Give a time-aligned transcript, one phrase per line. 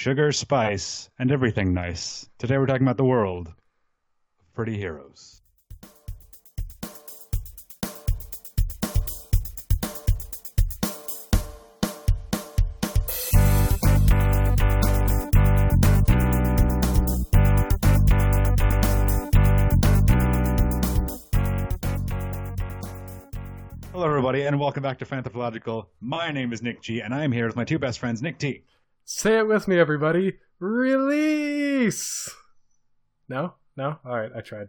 [0.00, 2.26] sugar, spice, and everything nice.
[2.38, 5.42] Today we're talking about the world of pretty heroes.
[23.92, 25.88] Hello, everybody, and welcome back to Fanthropological.
[26.00, 28.38] My name is Nick G, and I am here with my two best friends, Nick
[28.38, 28.64] T.
[29.12, 30.34] Say it with me, everybody.
[30.60, 32.32] Release.
[33.28, 33.98] No, no.
[34.04, 34.68] All right, I tried.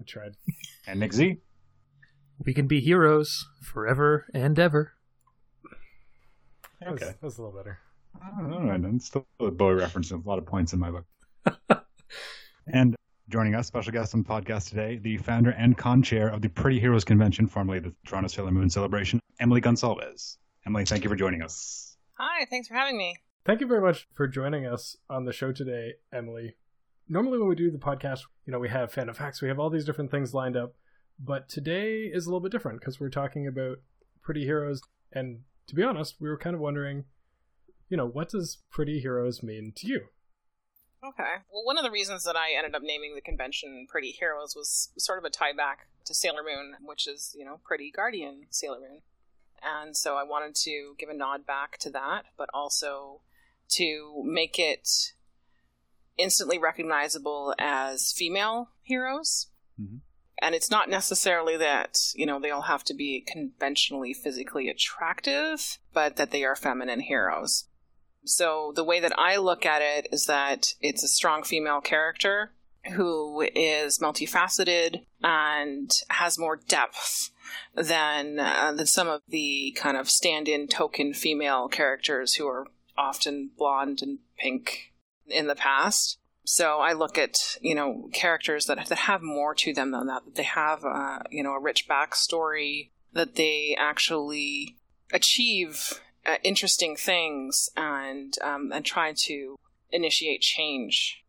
[0.00, 0.32] I tried.
[0.88, 1.36] And Nick Z.
[2.44, 4.94] We can be heroes forever and ever.
[6.80, 7.12] That was, Okay.
[7.12, 7.78] that was a little better.
[8.20, 11.06] All right, and still a Bowie reference, a lot of points in my book.
[12.66, 12.96] and
[13.28, 16.80] joining us, special guest on the podcast today, the founder and con-chair of the Pretty
[16.80, 20.38] Heroes Convention, formerly the Toronto Sailor Moon Celebration, Emily Gonsalves.
[20.66, 21.96] Emily, thank you for joining us.
[22.18, 23.14] Hi, thanks for having me.
[23.50, 26.54] Thank you very much for joining us on the show today, Emily.
[27.08, 29.58] Normally, when we do the podcast, you know, we have fan of facts, we have
[29.58, 30.76] all these different things lined up,
[31.18, 33.78] but today is a little bit different because we're talking about
[34.22, 34.80] pretty heroes.
[35.12, 37.06] And to be honest, we were kind of wondering,
[37.88, 40.02] you know, what does pretty heroes mean to you?
[41.04, 41.42] Okay.
[41.52, 44.92] Well, one of the reasons that I ended up naming the convention Pretty Heroes was
[44.96, 48.78] sort of a tie back to Sailor Moon, which is, you know, Pretty Guardian Sailor
[48.78, 49.00] Moon.
[49.60, 53.22] And so I wanted to give a nod back to that, but also
[53.76, 54.88] to make it
[56.16, 59.48] instantly recognizable as female heroes.
[59.80, 60.00] Mhm.
[60.42, 65.78] And it's not necessarily that, you know, they all have to be conventionally physically attractive,
[65.92, 67.68] but that they are feminine heroes.
[68.24, 72.54] So the way that I look at it is that it's a strong female character
[72.92, 77.30] who is multifaceted and has more depth
[77.74, 82.66] than uh, than some of the kind of stand-in token female characters who are
[82.96, 84.92] often blonde and pink
[85.26, 86.18] in the past.
[86.44, 90.24] So I look at you know characters that that have more to them than that.
[90.24, 92.90] That they have uh, you know a rich backstory.
[93.12, 94.76] That they actually
[95.12, 99.56] achieve uh, interesting things and um, and try to
[99.90, 101.24] initiate change.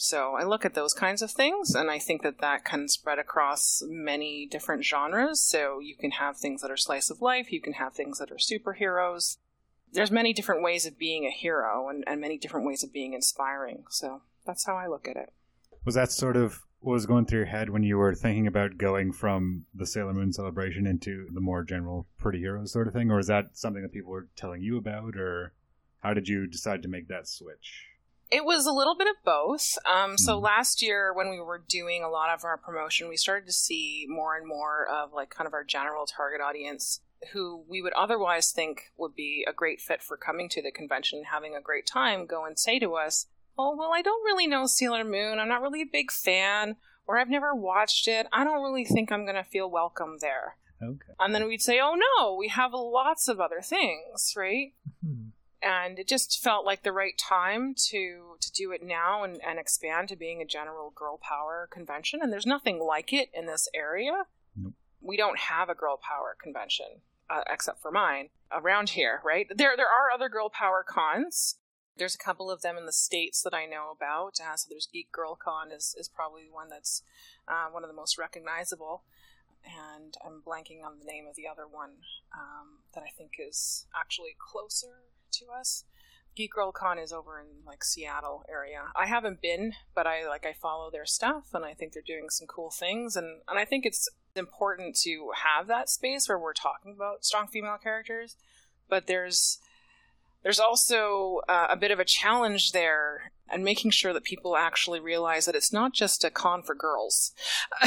[0.00, 3.18] So I look at those kinds of things, and I think that that can spread
[3.18, 5.42] across many different genres.
[5.42, 8.30] So you can have things that are slice of life, you can have things that
[8.30, 9.38] are superheroes.
[9.92, 13.14] There's many different ways of being a hero, and, and many different ways of being
[13.14, 13.84] inspiring.
[13.90, 15.32] So that's how I look at it.
[15.84, 18.78] Was that sort of what was going through your head when you were thinking about
[18.78, 23.10] going from the Sailor Moon celebration into the more general Pretty Heroes sort of thing?
[23.10, 25.16] Or is that something that people were telling you about?
[25.16, 25.54] Or
[26.02, 27.86] how did you decide to make that switch?
[28.30, 29.78] It was a little bit of both.
[29.90, 30.42] Um, so Mhm.
[30.42, 34.06] last year, when we were doing a lot of our promotion, we started to see
[34.08, 37.00] more and more of like kind of our general target audience
[37.32, 41.18] who we would otherwise think would be a great fit for coming to the convention,
[41.18, 43.26] and having a great time, go and say to us,
[43.58, 45.38] "Oh, well, I don't really know Sailor Moon.
[45.38, 48.26] I'm not really a big fan, or I've never watched it.
[48.32, 51.12] I don't really think I'm going to feel welcome there." Okay.
[51.18, 55.30] And then we'd say, "Oh no, we have lots of other things, right?" Hmm.
[55.60, 59.58] and it just felt like the right time to to do it now and, and
[59.58, 63.68] expand to being a general girl power convention and there's nothing like it in this
[63.74, 64.26] area.
[65.08, 69.74] We don't have a girl power convention uh, except for mine around here right there
[69.76, 71.56] there are other girl power cons
[71.98, 74.38] there's a couple of them in the states that I know about.
[74.40, 77.02] Uh, so there's Geek Girl Con is, is probably one that's
[77.46, 79.02] uh, one of the most recognizable,
[79.64, 81.90] and I'm blanking on the name of the other one
[82.32, 85.02] um, that I think is actually closer
[85.32, 85.84] to us.
[86.36, 88.82] Geek Girl Con is over in like Seattle area.
[88.94, 92.30] I haven't been, but I like I follow their stuff and I think they're doing
[92.30, 94.08] some cool things and and I think it's
[94.38, 98.36] important to have that space where we're talking about strong female characters,
[98.88, 99.58] but there's
[100.42, 105.00] there's also uh, a bit of a challenge there and making sure that people actually
[105.00, 107.32] realize that it's not just a con for girls.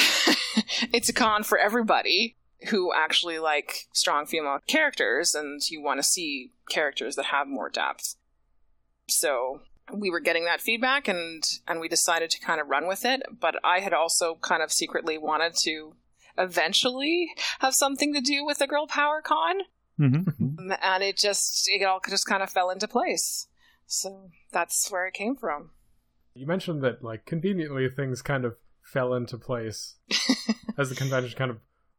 [0.94, 2.36] it's a con for everybody
[2.70, 7.70] who actually like strong female characters and you want to see characters that have more
[7.70, 8.16] depth.
[9.08, 9.62] So
[9.92, 13.22] we were getting that feedback and and we decided to kind of run with it,
[13.40, 15.96] but I had also kind of secretly wanted to
[16.38, 19.56] eventually have something to do with the girl power con
[20.00, 20.72] Mm-hmm.
[20.82, 23.48] and it just it all just kind of fell into place.
[23.86, 25.72] So that's where it came from.
[26.34, 29.96] You mentioned that, like, conveniently things kind of fell into place
[30.78, 31.58] as the convention kind of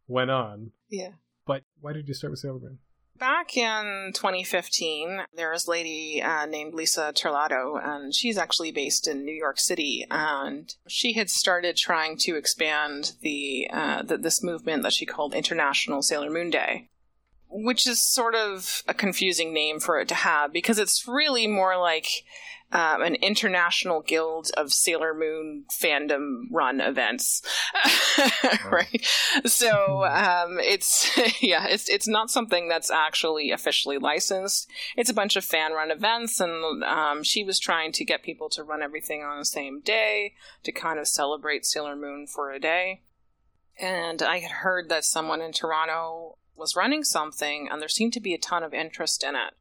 [0.08, 0.72] went on.
[0.88, 1.10] Yeah.
[1.46, 2.78] But why did you start with Sailor Moon?
[3.22, 9.06] Back in 2015, there was a lady uh, named Lisa Terlato, and she's actually based
[9.06, 10.04] in New York City.
[10.10, 15.34] And she had started trying to expand the, uh, the this movement that she called
[15.34, 16.88] International Sailor Moon Day,
[17.48, 21.78] which is sort of a confusing name for it to have because it's really more
[21.78, 22.08] like
[22.72, 27.42] um, an international guild of Sailor Moon fandom run events,
[28.70, 29.06] right?
[29.44, 31.10] So um, it's
[31.42, 34.70] yeah, it's it's not something that's actually officially licensed.
[34.96, 38.48] It's a bunch of fan run events, and um, she was trying to get people
[38.50, 40.34] to run everything on the same day
[40.64, 43.02] to kind of celebrate Sailor Moon for a day.
[43.78, 48.20] And I had heard that someone in Toronto was running something, and there seemed to
[48.20, 49.54] be a ton of interest in it.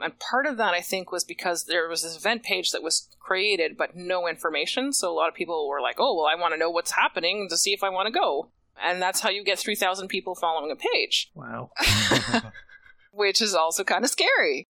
[0.00, 3.08] And part of that, I think, was because there was this event page that was
[3.20, 4.92] created, but no information.
[4.92, 7.48] So a lot of people were like, oh, well, I want to know what's happening
[7.48, 8.50] to see if I want to go.
[8.82, 11.70] And that's how you get 3,000 people following a page, Wow.
[13.12, 14.68] which is also kind of scary.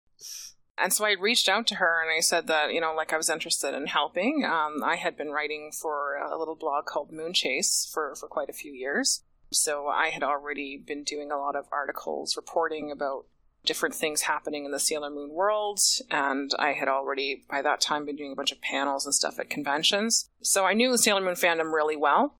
[0.77, 3.17] And so I reached out to her and I said that, you know, like I
[3.17, 4.45] was interested in helping.
[4.45, 8.55] Um, I had been writing for a little blog called Moonchase for, for quite a
[8.55, 9.23] few years.
[9.53, 13.27] So I had already been doing a lot of articles reporting about
[13.65, 15.81] different things happening in the Sailor Moon world.
[16.11, 19.39] And I had already, by that time, been doing a bunch of panels and stuff
[19.39, 20.29] at conventions.
[20.43, 22.37] So I knew the Sailor Moon fandom really well.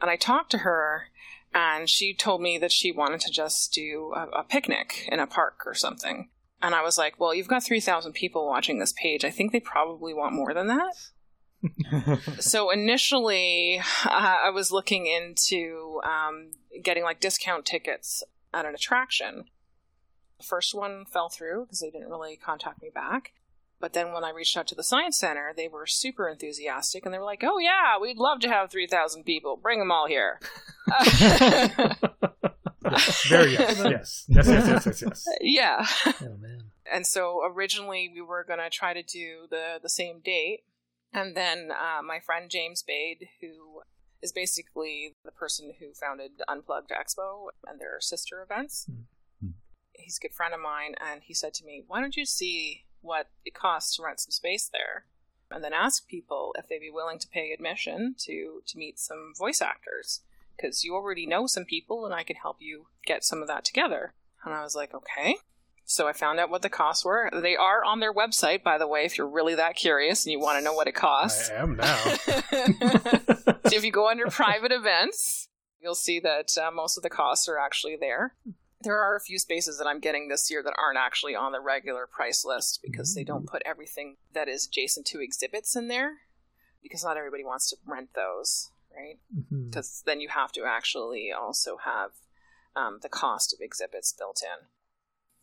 [0.00, 1.08] And I talked to her
[1.54, 5.26] and she told me that she wanted to just do a, a picnic in a
[5.26, 6.28] park or something.
[6.62, 9.24] And I was like, well, you've got 3,000 people watching this page.
[9.24, 12.20] I think they probably want more than that.
[12.40, 16.52] so initially, uh, I was looking into um,
[16.82, 19.44] getting like discount tickets at an attraction.
[20.38, 23.32] The first one fell through because they didn't really contact me back.
[23.78, 27.12] But then when I reached out to the Science Center, they were super enthusiastic and
[27.12, 29.56] they were like, oh, yeah, we'd love to have 3,000 people.
[29.56, 30.40] Bring them all here.
[33.28, 35.26] Very yes, yes, yes, yes, yes, yes, yes.
[35.40, 35.86] yeah.
[36.22, 36.62] Oh man.
[36.90, 40.60] and so originally we were going to try to do the the same date
[41.12, 43.80] and then uh, my friend james bade who
[44.22, 49.02] is basically the person who founded unplugged expo and their sister events Mhm.
[49.98, 52.84] He's a good friend of mine and he said to me why don't you see
[53.00, 55.04] what it costs to rent some space there
[55.50, 59.32] and then ask people if they'd be willing to pay admission to to meet some
[59.36, 60.20] voice actors
[60.56, 63.64] because you already know some people and i can help you get some of that
[63.64, 64.14] together
[64.44, 65.36] and i was like okay
[65.88, 67.30] so I found out what the costs were.
[67.32, 70.40] They are on their website, by the way, if you're really that curious and you
[70.40, 71.48] want to know what it costs.
[71.48, 71.96] I am now.
[71.96, 72.16] so
[73.66, 75.48] if you go under private events,
[75.80, 78.34] you'll see that uh, most of the costs are actually there.
[78.82, 81.60] There are a few spaces that I'm getting this year that aren't actually on the
[81.60, 86.18] regular price list because they don't put everything that is adjacent to exhibits in there
[86.82, 89.18] because not everybody wants to rent those, right?
[89.68, 92.10] Because then you have to actually also have
[92.76, 94.68] um, the cost of exhibits built in.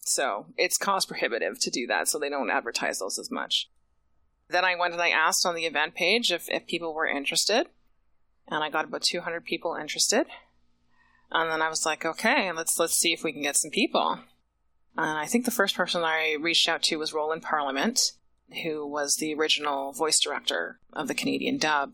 [0.05, 3.69] So it's cost prohibitive to do that, so they don't advertise those as much.
[4.49, 7.67] Then I went and I asked on the event page if, if people were interested,
[8.47, 10.27] and I got about 200 people interested.
[11.31, 14.19] And then I was like, okay, let's let's see if we can get some people.
[14.95, 18.11] And I think the first person I reached out to was Roland Parliament,
[18.63, 21.93] who was the original voice director of the Canadian dub,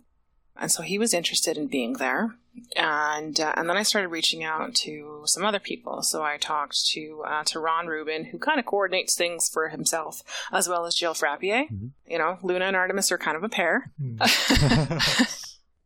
[0.59, 2.35] and so he was interested in being there.
[2.75, 6.01] And uh, and then I started reaching out to some other people.
[6.01, 10.21] So I talked to uh, to Ron Rubin, who kind of coordinates things for himself,
[10.51, 11.69] as well as Jill Frappier.
[11.71, 11.91] Mhm.
[12.05, 13.93] You know, Luna and Artemis are kind of a pair.
[14.01, 14.19] Mm.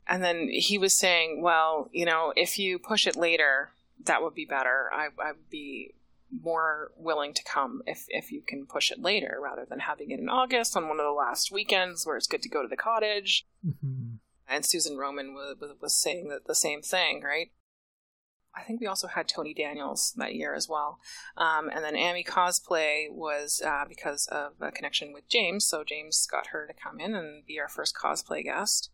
[0.07, 3.71] and then he was saying, well, you know, if you push it later,
[4.05, 4.89] that would be better.
[4.93, 5.93] I, I'd be
[6.41, 10.19] more willing to come if, if you can push it later rather than having it
[10.19, 12.75] in August on one of the last weekends where it's good to go to the
[12.75, 13.45] cottage.
[13.65, 14.17] Mhm.
[14.47, 17.51] And Susan Roman was, was, was saying that the same thing, right?
[18.55, 20.99] I think we also had Tony Daniels that year as well.
[21.37, 25.65] Um, and then Amy Cosplay was uh, because of a connection with James.
[25.65, 28.91] So James got her to come in and be our first cosplay guest.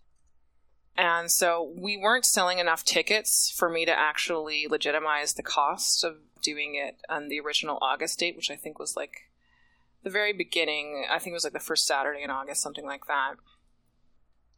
[0.99, 6.17] And so we weren't selling enough tickets for me to actually legitimize the cost of
[6.41, 9.29] doing it on the original August date, which I think was like
[10.03, 11.05] the very beginning.
[11.09, 13.35] I think it was like the first Saturday in August, something like that.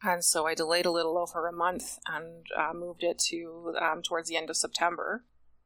[0.02, 4.02] And so I delayed a little over a month and uh, moved it to um,
[4.02, 5.22] towards the end of September.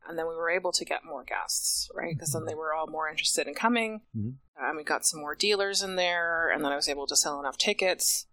[0.07, 2.15] And then we were able to get more guests, right?
[2.15, 4.03] Because then they were all more interested in coming.
[4.15, 4.35] Mhm.
[4.61, 6.51] And we got some more dealers in there.
[6.51, 8.27] And then I was able to sell enough tickets.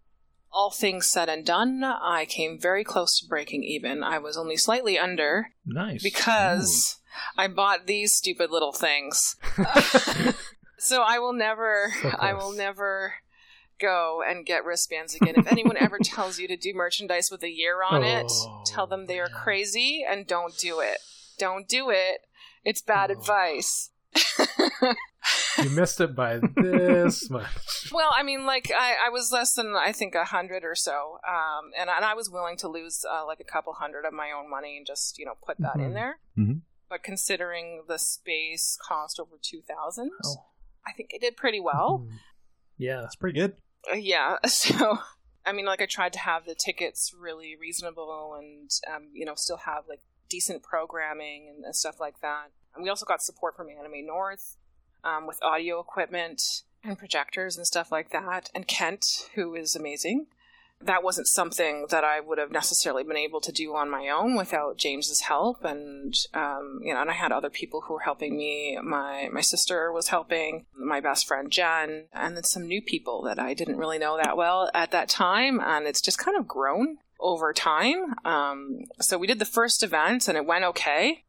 [0.56, 4.04] All things said and done, I came very close to breaking even.
[4.04, 6.00] I was only slightly under Nice.
[6.02, 7.00] because
[7.36, 9.34] I bought these stupid little things.
[10.78, 13.14] so I will never, So I will never
[13.80, 15.34] go and get wristbands again.
[15.36, 18.86] If anyone ever tells you to do merchandise with a year on it, Oh, tell
[18.86, 20.98] them they are crazy and don't do it.
[21.38, 22.20] Don't do it.
[22.64, 23.14] It's bad Oh.
[23.14, 23.90] advice.
[25.62, 27.90] you missed it by this much.
[27.92, 31.18] Well, I mean, like I, I was less than I think a hundred or so,
[31.28, 34.30] um, and and I was willing to lose uh, like a couple hundred of my
[34.30, 35.94] own money and just you know put that in Mhm.
[35.94, 36.18] there.
[36.38, 36.60] Mhm.
[36.88, 40.44] But considering the space cost over two thousand, Oh.
[40.86, 42.06] I think it did pretty well.
[42.06, 42.18] Mhm.
[42.76, 43.00] Yeah.
[43.00, 43.56] That's pretty good.
[43.90, 44.98] Uh, yeah, so
[45.46, 49.34] I mean, like I tried to have the tickets really reasonable, and um, you know,
[49.34, 52.48] still have like decent programming and, and stuff like that.
[52.74, 54.56] And we also got support from Anime North
[55.02, 60.26] um, with audio equipment and projectors and stuff like that, and Kent, who is amazing
[60.84, 64.36] that wasn't something that I would have necessarily been able to do on my own
[64.36, 65.64] without James's help.
[65.64, 68.78] And um, you know, and I had other people who were helping me.
[68.82, 73.38] My my sister was helping, my best friend Jen, and then some new people that
[73.38, 75.60] I didn't really know that well at that time.
[75.60, 78.14] And it's just kind of grown over time.
[78.24, 81.24] Um, so we did the first event, and it went okay.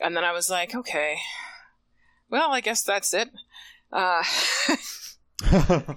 [0.00, 1.18] And then I was like, okay,
[2.30, 3.30] well, I guess that's it.
[3.92, 4.22] Uh,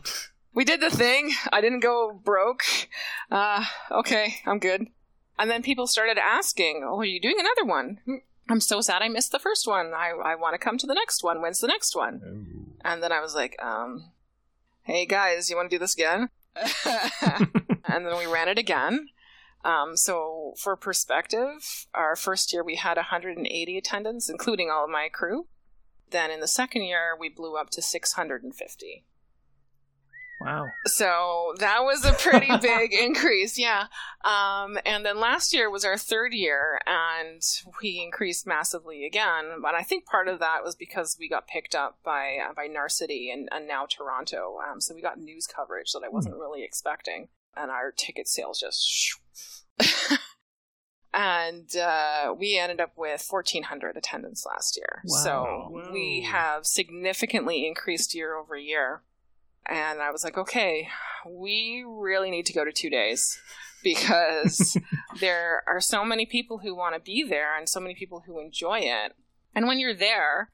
[0.54, 1.32] we did the thing.
[1.52, 2.64] I didn't go broke.
[3.32, 4.88] Uh, okay, I'm good.
[5.38, 8.00] And then people started asking, "Oh, are you doing another one?"
[8.50, 9.94] I'm so sad I missed the first one.
[9.96, 11.42] I I want to come to the next one.
[11.42, 12.22] When's the next one?
[12.26, 12.74] Ooh.
[12.84, 14.12] And then I was like, um,
[14.84, 16.30] "Hey guys, you want to do this again?"
[17.86, 19.08] and then we ran it again.
[19.64, 25.10] Um, so for perspective, our first year we had 180 attendants, including all of my
[25.12, 25.48] crew.
[26.12, 29.06] Then in the second year, we blew up to 650.
[30.42, 30.68] Wow.
[30.86, 33.88] So that was a pretty big increase, yeah.
[34.24, 37.42] Um, and then last year was our third year, and
[37.82, 39.60] we increased massively again.
[39.62, 42.68] But I think part of that was because we got picked up by uh, by
[42.68, 44.60] Narcity and, and now Toronto.
[44.66, 46.40] Um, so we got news coverage that I wasn't mm.
[46.40, 49.20] really expecting, and our ticket sales just.
[51.14, 55.02] and uh, we ended up with 1,400 attendance last year.
[55.06, 55.24] Wow.
[55.24, 59.04] So we have significantly increased year over year
[59.70, 60.90] and I was like, okay,
[61.28, 63.40] we really need to go to two days
[63.84, 64.78] because
[65.20, 68.40] there are so many people who want to be there and so many people who
[68.40, 69.14] enjoy it.
[69.56, 70.52] And when you're there,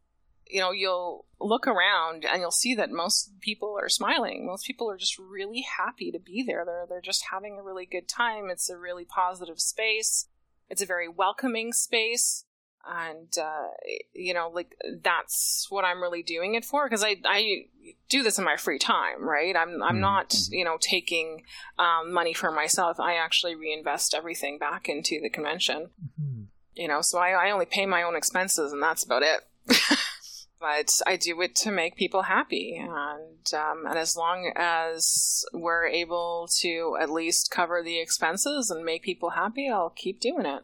[0.47, 4.45] you know, you'll look around and you'll see that most people are smiling.
[4.45, 6.63] Most people are just really happy to be there.
[6.65, 8.49] They're they're just having a really good time.
[8.49, 10.27] It's a really positive space.
[10.69, 12.45] It's a very welcoming space
[12.87, 13.67] and uh,
[14.13, 17.65] you know like that's what i'm really doing it for because i i
[18.09, 20.01] do this in my free time right i'm i'm mm-hmm.
[20.01, 21.43] not you know taking
[21.79, 25.89] um, money for myself i actually reinvest everything back into the convention
[26.21, 26.43] mm-hmm.
[26.75, 29.41] you know so I, I only pay my own expenses and that's about it
[30.59, 35.85] but I do it to make people happy, and um, and as long as we're
[35.87, 40.63] able to at least cover the expenses and make people happy, I'll keep doing it.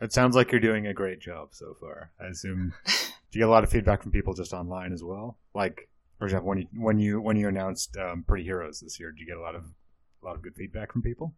[0.00, 2.10] It sounds like you're doing a great job so far.
[2.20, 2.72] I assume.
[3.30, 5.38] do you get a lot of feedback from people just online as well?
[5.54, 9.12] Like, for example, when you when you when you announced um, Pretty Heroes this year,
[9.12, 9.64] did you get a lot of
[10.22, 11.34] a lot of good feedback from people?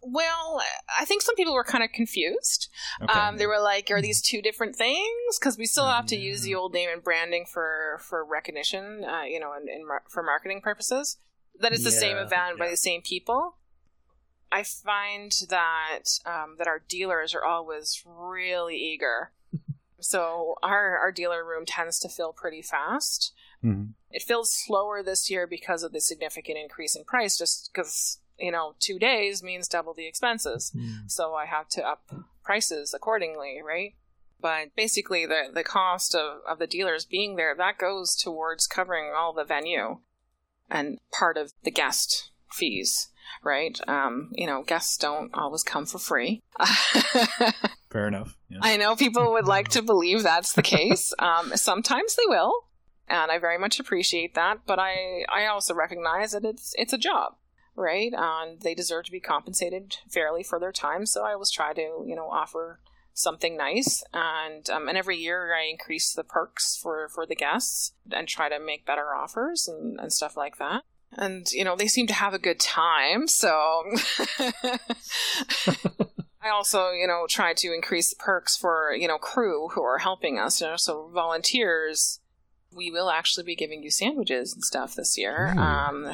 [0.00, 0.62] Well,
[0.98, 2.68] I think some people were kind of confused.
[3.02, 3.12] Okay.
[3.12, 6.42] Um, they were like, "Are these two different things?" Because we still have to use
[6.42, 10.22] the old name and branding for for recognition, uh, you know, and, and mar- for
[10.22, 11.18] marketing purposes.
[11.60, 12.64] That it's the yeah, same event yeah.
[12.64, 13.56] by the same people.
[14.52, 19.32] I find that um, that our dealers are always really eager.
[20.00, 23.32] so our our dealer room tends to fill pretty fast.
[23.64, 23.90] Mm-hmm.
[24.10, 28.52] It fills slower this year because of the significant increase in price, just because you
[28.52, 30.72] know two days means double the expenses.
[30.76, 31.10] Mm.
[31.10, 32.12] So I have to up
[32.44, 33.94] prices accordingly, right?
[34.40, 39.12] But basically, the the cost of, of the dealers being there that goes towards covering
[39.16, 39.98] all the venue
[40.70, 43.10] and part of the guest fees
[43.42, 43.78] right?
[43.88, 46.42] Um, you know, guests don't always come for free.
[47.90, 48.36] Fair enough.
[48.48, 48.58] Yeah.
[48.62, 51.12] I know people would like to believe that's the case.
[51.18, 52.52] Um, sometimes they will,
[53.08, 54.60] and I very much appreciate that.
[54.66, 57.36] But I, I also recognize that it's it's a job,
[57.78, 58.12] right?
[58.16, 61.06] And they deserve to be compensated fairly for their time.
[61.06, 62.80] So I always try to, you know, offer
[63.18, 67.92] something nice and um, and every year i increase the perks for for the guests
[68.12, 70.82] and try to make better offers and, and stuff like that
[71.12, 73.82] and you know they seem to have a good time so
[76.40, 79.98] i also you know try to increase the perks for you know crew who are
[79.98, 82.20] helping us you know so volunteers
[82.72, 86.06] we will actually be giving you sandwiches and stuff this year um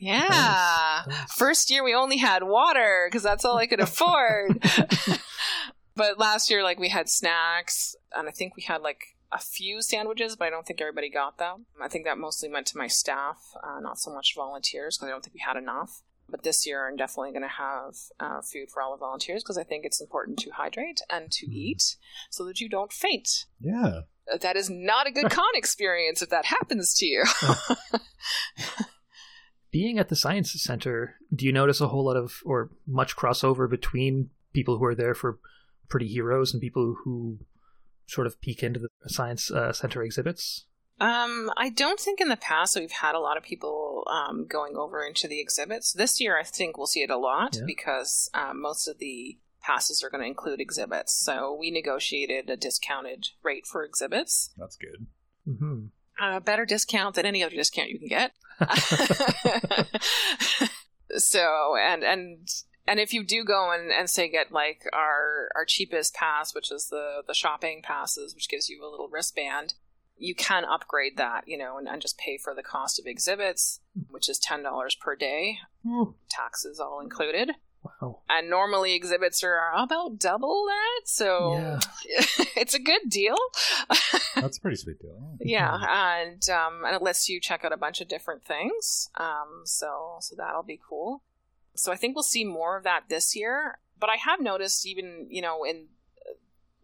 [0.00, 1.02] yeah
[1.36, 4.60] first year we only had water because that's all i could afford
[5.94, 9.02] but last year like we had snacks and i think we had like
[9.32, 11.66] a few sandwiches, but I don't think everybody got them.
[11.80, 15.10] I think that mostly went to my staff, uh, not so much volunteers, because I
[15.10, 16.02] don't think we had enough.
[16.28, 19.58] But this year, I'm definitely going to have uh, food for all the volunteers because
[19.58, 21.56] I think it's important to hydrate and to mm-hmm.
[21.56, 21.96] eat
[22.30, 23.46] so that you don't faint.
[23.60, 24.02] Yeah.
[24.40, 27.24] That is not a good con experience if that happens to you.
[29.70, 33.68] Being at the Science Center, do you notice a whole lot of, or much crossover
[33.70, 35.38] between people who are there for
[35.88, 37.38] Pretty Heroes and people who
[38.06, 40.64] sort of peek into the science uh, center exhibits?
[41.00, 44.76] Um, I don't think in the past we've had a lot of people um, going
[44.76, 45.92] over into the exhibits.
[45.92, 47.62] This year, I think we'll see it a lot Yeah.
[47.66, 51.14] because um, most of the passes are going to include exhibits.
[51.14, 55.06] So we negotiated a discounted rate for exhibits, That's good.
[55.46, 55.86] hmm
[56.22, 58.32] a better discount than any other discount you can get.
[61.16, 62.48] so and and
[62.86, 66.72] and if you do go and, and say get like our our cheapest pass, which
[66.72, 69.74] is the the shopping passes, which gives you a little wristband,
[70.16, 73.80] you can upgrade that, you know, and, and just pay for the cost of exhibits,
[73.94, 74.02] hmm.
[74.10, 75.58] which is ten dollars per day,
[76.28, 77.52] taxes all included.
[78.00, 78.20] Wow.
[78.28, 81.80] And normally exhibits are about double that, so Yeah.
[82.56, 83.36] it's a good deal.
[84.34, 85.36] That's a pretty sweet deal.
[85.40, 85.76] yeah,
[86.22, 89.10] and um, and it lets you check out a bunch of different things.
[89.16, 91.22] Um, so so that'll be cool.
[91.74, 93.78] So I think we'll see more of that this year.
[93.98, 95.88] But I have noticed even you know in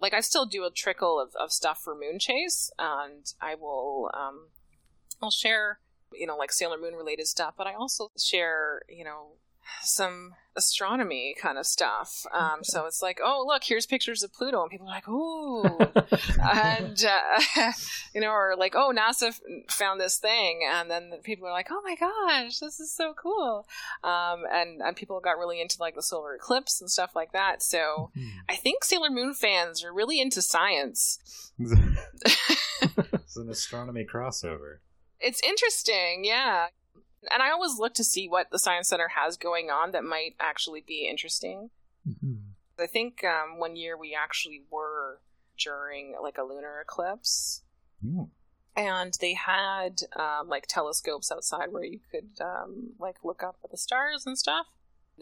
[0.01, 4.11] like I still do a trickle of, of stuff for Moon Chase, and I will
[4.13, 4.49] um,
[5.23, 5.79] I'll share
[6.13, 9.33] you know like Sailor Moon related stuff, but I also share you know
[9.83, 12.25] some astronomy kind of stuff.
[12.33, 15.65] Um, so it's like, oh look, here's pictures of Pluto, and people are like, ooh,
[16.43, 17.73] and uh,
[18.15, 21.69] you know, or like, oh, NASA f- found this thing, and then people are like,
[21.71, 23.67] oh my gosh, this is so cool,
[24.03, 27.63] um, and and people got really into like the solar eclipse and stuff like that.
[27.63, 28.31] So Mhm.
[28.49, 31.19] I think Sailor Moon fans are really into science.
[33.15, 34.79] It's an astronomy crossover.
[35.21, 36.67] It's interesting, yeah.
[37.33, 40.37] And I always look to see what the Science Center has going on that might
[40.39, 41.71] actually be interesting.
[42.09, 42.43] Mhm.
[42.79, 45.21] I think um, one year we actually were
[45.59, 47.63] during like a lunar eclipse,
[48.05, 48.31] Ooh.
[48.77, 53.71] and they had um, like telescopes outside where you could um, like look up at
[53.71, 54.67] the stars and stuff,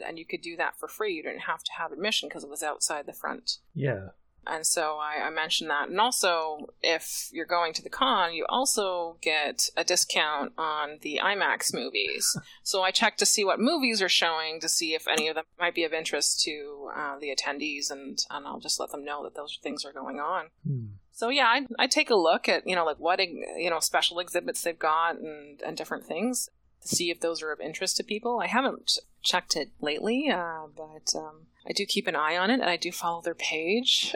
[0.05, 1.15] and you could do that for free.
[1.15, 3.59] You didn't have to have admission because it was outside the front.
[3.73, 4.09] Yeah.
[4.47, 5.89] And so I, I mentioned that.
[5.89, 11.21] And also, if you're going to the con, you also get a discount on the
[11.23, 12.37] IMAX movies.
[12.63, 15.45] so I checked to see what movies are showing to see if any of them
[15.59, 19.23] might be of interest to uh, the attendees, and, and I'll just let them know
[19.25, 20.47] that those things are going on.
[20.67, 20.87] Hmm.
[21.15, 24.19] So yeah, I I take a look at you know like what you know special
[24.19, 26.51] exhibits they've got and and different things
[26.83, 28.41] to see if those are of interest to people.
[28.41, 32.55] I haven't checked it lately, uh, but um, I do keep an eye on it
[32.61, 34.15] and I do follow their page.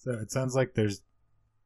[0.00, 1.02] So it sounds like there's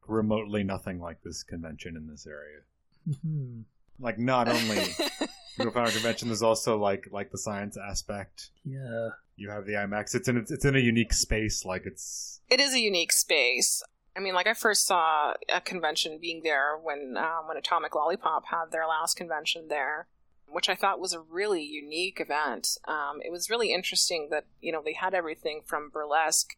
[0.07, 2.59] remotely nothing like this convention in this area.
[3.07, 3.63] Mhm.
[3.99, 4.79] Like not only
[5.59, 8.49] Eagle Founder Convention, there's also like like the science aspect.
[8.65, 9.09] Yeah.
[9.35, 10.15] You have the IMAX.
[10.15, 11.63] It's in it's in a unique space.
[11.63, 13.81] Like it's it is a unique space.
[14.15, 18.45] I mean, like I first saw a convention being there when um, when Atomic Lollipop
[18.47, 20.07] had their last convention there,
[20.53, 22.77] which I thought was a really unique event.
[22.87, 26.55] Um, it was really interesting that you know they had everything from burlesque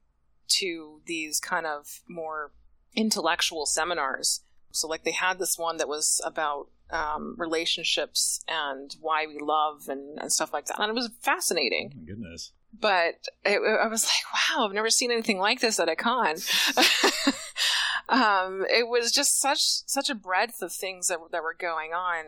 [0.48, 2.52] to these kind of more
[2.96, 4.42] intellectual seminars.
[4.72, 9.88] So like they had this one that was about um, relationships and why we love
[9.88, 12.52] and, and stuff like that, and it was fascinating oh my goodness.
[12.80, 16.36] but it, I was like, wow, I've never seen anything like this at a con.
[18.10, 22.26] um, it was just such such a breadth of things that, that were going on.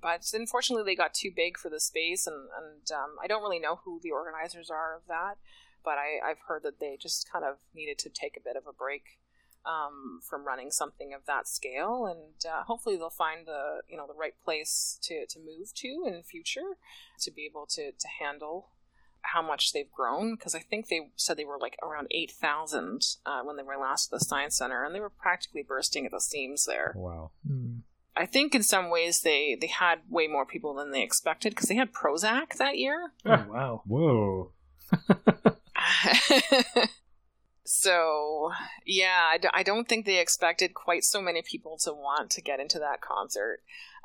[0.00, 3.58] But unfortunately, they got too big for the space, and, and um, I don't really
[3.58, 5.36] know who the organizers are of that.
[5.82, 8.66] But I, I've heard that they just kind of needed to take a bit of
[8.66, 9.18] a break
[9.64, 14.06] um, from running something of that scale, and uh, hopefully they'll find the you know
[14.06, 16.76] the right place to, to move to in the future
[17.20, 18.70] to be able to, to handle
[19.22, 23.42] how much they've grown because I think they said they were like around 8,000 uh,
[23.42, 26.20] when they were last at the Science Center and they were practically bursting at the
[26.20, 26.94] seams there.
[26.96, 27.32] Wow.
[27.46, 27.78] Hmm.
[28.20, 31.70] I think in some ways they, they had way more people than they expected because
[31.70, 33.12] they had Prozzäk that year.
[33.24, 33.82] Oh, wow.
[33.86, 34.52] Whoa.
[37.64, 38.50] so,
[38.84, 42.42] yeah, I, d- I don't think they expected quite so many people to want to
[42.42, 43.60] get into that concert.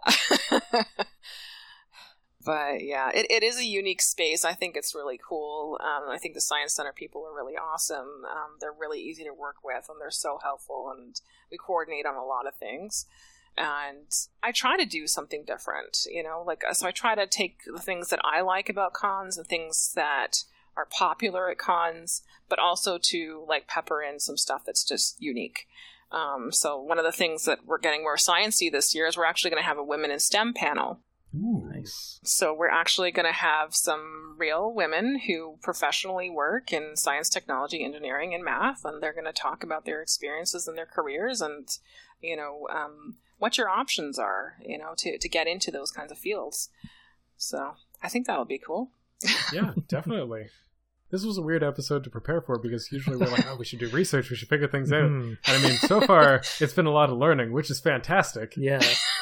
[2.46, 4.46] but yeah, it, it is a unique space.
[4.46, 5.78] I think it's really cool.
[5.84, 8.24] Um, I think the Science Center people are really awesome.
[8.32, 11.20] Um, they're really easy to work with and they're so helpful, and
[11.52, 13.08] we coordinate on a lot of things.
[13.58, 14.12] And
[14.44, 17.82] I try to do something different, you know, like so I try to take the
[17.82, 20.44] things that I like about cons and things that
[20.76, 25.68] are popular at cons, but also to like pepper in some stuff that's just unique.
[26.12, 29.26] Um, so one of the things that we're getting more sciencey this year is we're
[29.26, 31.00] actually going to have a women in STEM panel.
[31.36, 31.70] Ooh.
[31.74, 32.20] Nice.
[32.24, 37.84] So we're actually going to have some real women who professionally work in science, technology,
[37.84, 41.68] engineering, and math, and they're going to talk about their experiences and their careers, and
[42.26, 46.12] you know um, what your options are, you know, to to get into those kinds
[46.12, 46.70] of fields.
[47.38, 48.90] So I think that'll be cool.
[49.54, 50.48] yeah, definitely.
[51.12, 53.80] this was a weird episode to prepare for because usually we're like, oh, we should
[53.80, 55.10] do research, we should figure things out.
[55.10, 55.38] Mhm.
[55.48, 58.82] And I mean, so far it's been a lot of learning, which is fantastic Yeah.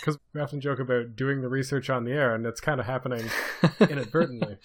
[0.00, 2.86] because we often joke about doing the research on the air, and it's kind of
[2.86, 3.28] happening
[3.80, 4.56] inadvertently.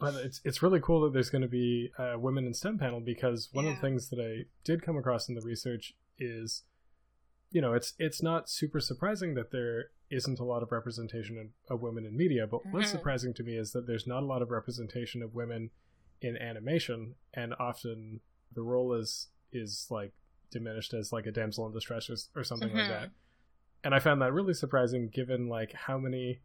[0.00, 3.00] But it's it's really cool that there's going to be a women in STEM panel
[3.00, 6.62] because one of the things that I did come across in the research is,
[7.52, 11.80] you know, it's it's not super surprising that there isn't a lot of representation of,
[11.80, 12.90] women in media, but what's Mhm.
[12.90, 15.70] surprising to me is that there's not a lot of representation of women
[16.20, 18.20] in animation, and often
[18.52, 20.12] the role is is like
[20.50, 22.88] diminished as like a damsel in distress or, or something like Mhm.
[22.88, 23.10] that.
[23.84, 26.40] And I found that really surprising given like how many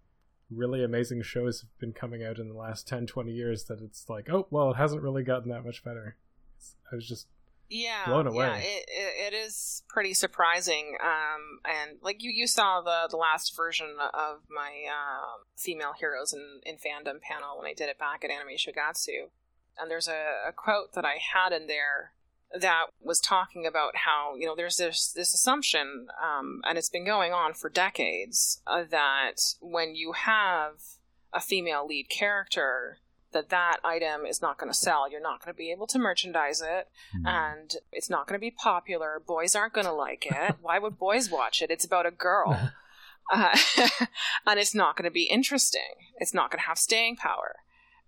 [0.55, 4.09] really amazing shows have been coming out in the last 10 20 years that it's
[4.09, 6.15] like oh well it hasn't really gotten that much better
[6.57, 7.27] It's- i was just
[7.69, 8.45] yeah blown away.
[8.45, 13.17] yeah it, it, it is pretty surprising um and like you you saw the the
[13.17, 17.97] last version of my um female heroes in in fandom panel when i did it
[17.97, 19.29] back at anime shogatsu
[19.79, 22.11] and there's a, a quote that i had in there
[22.59, 27.05] that was talking about how you know there's this this assumption um and it's been
[27.05, 30.73] going on for decades uh, that when you have
[31.33, 32.99] a female lead character
[33.33, 35.99] that that item is not going to sell you're not going to be able to
[35.99, 37.27] merchandise it Hmm.
[37.27, 39.21] and it's not going to be popular.
[39.25, 40.55] Boys aren't going to like it.
[40.61, 41.69] Why would boys watch it?
[41.71, 42.71] It's about a girl.
[43.33, 43.57] Uh,
[44.45, 45.95] and it's not going to be interesting.
[46.17, 47.55] It's not going to have staying power.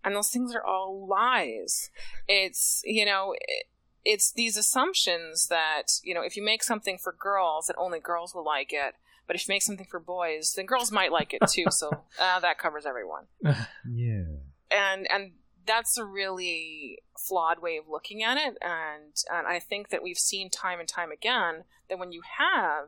[0.04, 1.90] And those things are all lies.
[2.28, 3.66] It's, you know, it,
[4.08, 8.34] it's these assumptions that, you know, if you make something for girls, that only girls
[8.34, 8.96] will like it.
[9.28, 11.66] But if you make something for boys, then girls might like it too.
[11.70, 11.90] So
[12.20, 13.26] uh, that covers everyone
[13.86, 14.24] Yeah.
[14.72, 15.32] and and
[15.66, 20.18] that's a really flawed way of looking at it and and I think that we've
[20.18, 22.88] seen time and time again that when you have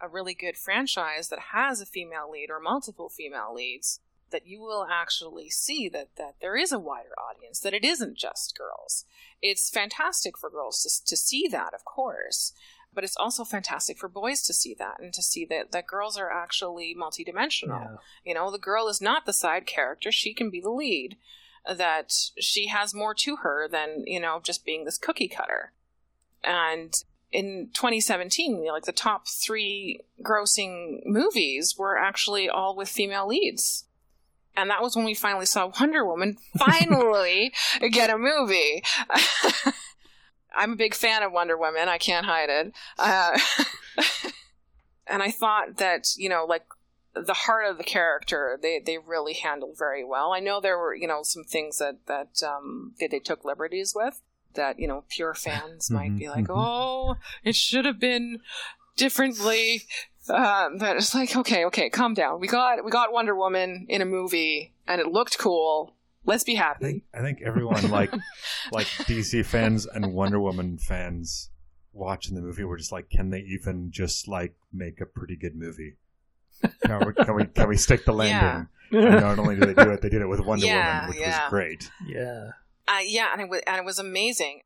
[0.00, 4.00] a really good franchise that has a female lead or multiple female leads
[4.30, 8.16] that you will actually see that that there is a wider audience that it isn't
[8.16, 9.04] just girls
[9.42, 12.52] it's fantastic for girls to, to see that of course
[12.96, 16.16] but it's also fantastic for boys to see that and to see that that girls
[16.16, 17.96] are actually multidimensional Yeah.
[18.24, 20.10] you know, the girl is not the side character.
[20.10, 21.18] She can be the lead.
[21.68, 25.72] That she has more to her than, you know, just being this cookie cutter.
[26.42, 26.94] And
[27.32, 33.26] in 2017, you know, like the top three grossing movies were actually all with female
[33.26, 33.85] leads.
[34.56, 37.52] And that was when we finally saw Wonder Woman finally
[37.90, 38.82] get a movie.
[40.56, 41.88] I'm a big fan of Wonder Woman.
[41.88, 42.72] I can't hide it.
[42.98, 43.38] Uh,
[45.06, 46.62] and I thought that, you know, like
[47.14, 50.94] the heart of the character they they really handled very well i know there were
[50.94, 54.20] you know some things that that um that they took liberties with
[54.54, 56.54] that you know pure fans might be like Mhm.
[56.58, 58.40] oh it should have been
[58.98, 59.84] differently
[60.30, 64.00] uh, but it's like okay okay calm down we got we got wonder woman in
[64.02, 68.12] a movie and it looked cool let's be I happy think I think everyone like
[68.72, 71.50] like DC fans and Wonder Woman fans
[71.92, 75.56] watching the movie were just like, can they even just like make a pretty good
[75.56, 75.96] movie?
[76.84, 78.68] Can we can we, can we stick the landing?
[78.90, 81.20] And not only did they do it, they did it with Wonder Yeah, Woman, which
[81.20, 81.42] yeah.
[81.44, 81.90] was great.
[82.06, 82.50] yeah.
[82.88, 84.60] Uh, yeah, and it, was, and it was amazing.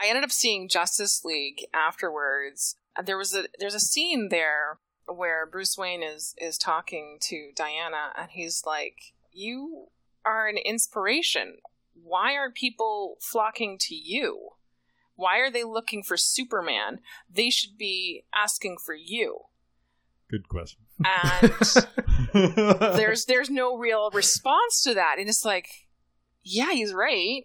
[0.00, 2.76] I ended up seeing Justice League afterwards.
[3.04, 8.12] There was a there's a scene there where Bruce Wayne is is talking to Diana,
[8.16, 9.88] and he's like, "You
[10.24, 11.58] are an inspiration.
[11.94, 14.50] Why aren't people flocking to you?
[15.14, 17.00] Why are they looking for Superman?
[17.30, 19.40] They should be asking for you."
[20.28, 20.80] Good question.
[21.04, 21.52] And
[22.96, 25.68] there's there's no real response to that and it's like
[26.42, 27.44] yeah he's right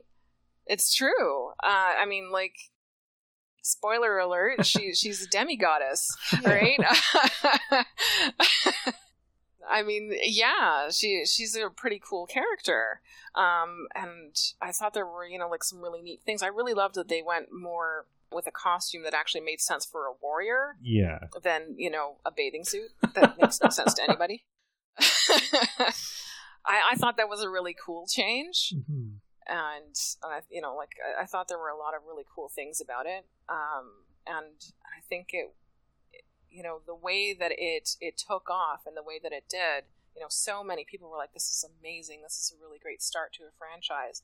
[0.65, 2.53] it's true uh i mean like
[3.61, 6.07] spoiler alert she she's a demigoddess
[6.43, 6.79] right?
[9.69, 13.01] I mean yeah she she's a pretty cool character.
[13.35, 16.43] Um and i thought there were you know like some really neat things.
[16.43, 20.05] I really loved that they went more with a costume that actually made sense for
[20.05, 21.19] a warrior yeah.
[21.43, 22.89] than you know a bathing suit.
[23.13, 24.45] That makes no sense to anybody.
[26.63, 28.73] I, I thought that was a really cool change.
[28.75, 29.15] Mhm.
[29.47, 32.49] And uh, you know like I, I thought there were a lot of really cool
[32.49, 33.25] things about it.
[33.49, 34.53] Um, and
[34.85, 35.51] i think it
[36.51, 39.85] you know the way that it it took off and the way that it did
[40.15, 42.21] you know so many people were like this is amazing.
[42.21, 44.21] This is a really great start to a franchise.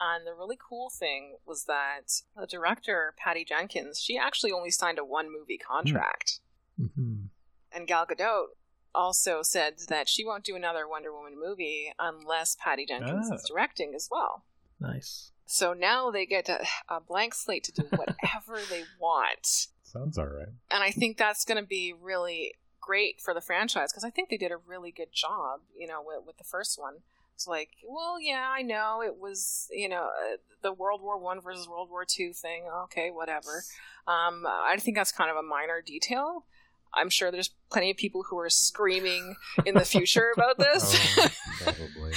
[0.00, 4.98] And the really cool thing was that the director patty jenkins she actually only signed
[4.98, 6.40] a one movie contract.
[6.78, 7.28] Mhm.
[7.72, 8.48] and Gal Gadot
[8.94, 13.94] also said that she won't do another Wonder Woman movie unless Patty Jenkins is directing
[13.94, 14.44] as well.
[14.80, 15.32] Nice.
[15.46, 19.68] So now they get a, a blank slate to do whatever they want.
[19.82, 20.48] Sounds all right.
[20.70, 24.28] And I think that's going to be really great for the franchise because I think
[24.28, 26.96] they did a really good job, you know, with, with the first one.
[27.34, 31.40] It's like, well, yeah, I know it was, you know, uh, the World War One
[31.40, 32.64] versus World War Two thing.
[32.84, 33.62] Okay, whatever.
[34.08, 36.46] Um, I think that's kind of a minor detail.
[36.92, 40.96] I'm sure there's plenty of people who are screaming in the future about this.
[41.16, 41.28] Oh,
[41.62, 42.12] probably.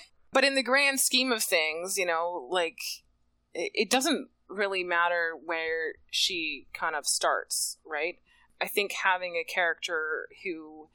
[0.34, 2.80] but in the grand scheme of things, you know, like
[3.54, 8.16] it, it doesn't really matter where she kind of starts, right?
[8.60, 10.88] I think having a character who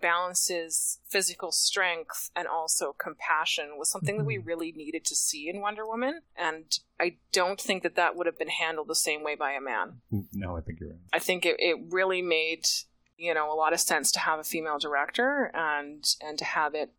[0.00, 4.46] balances physical strength and also compassion was something that we mm-hmm.
[4.46, 6.20] really needed to see in Wonder Woman.
[6.36, 6.64] And
[7.00, 10.00] I don't think that that would have been handled the same way by a man.
[10.34, 10.98] No, I think you're right.
[11.12, 12.64] I think it, it really made,
[13.16, 16.74] you know, a lot of sense to have a female director and, and to have
[16.74, 16.90] it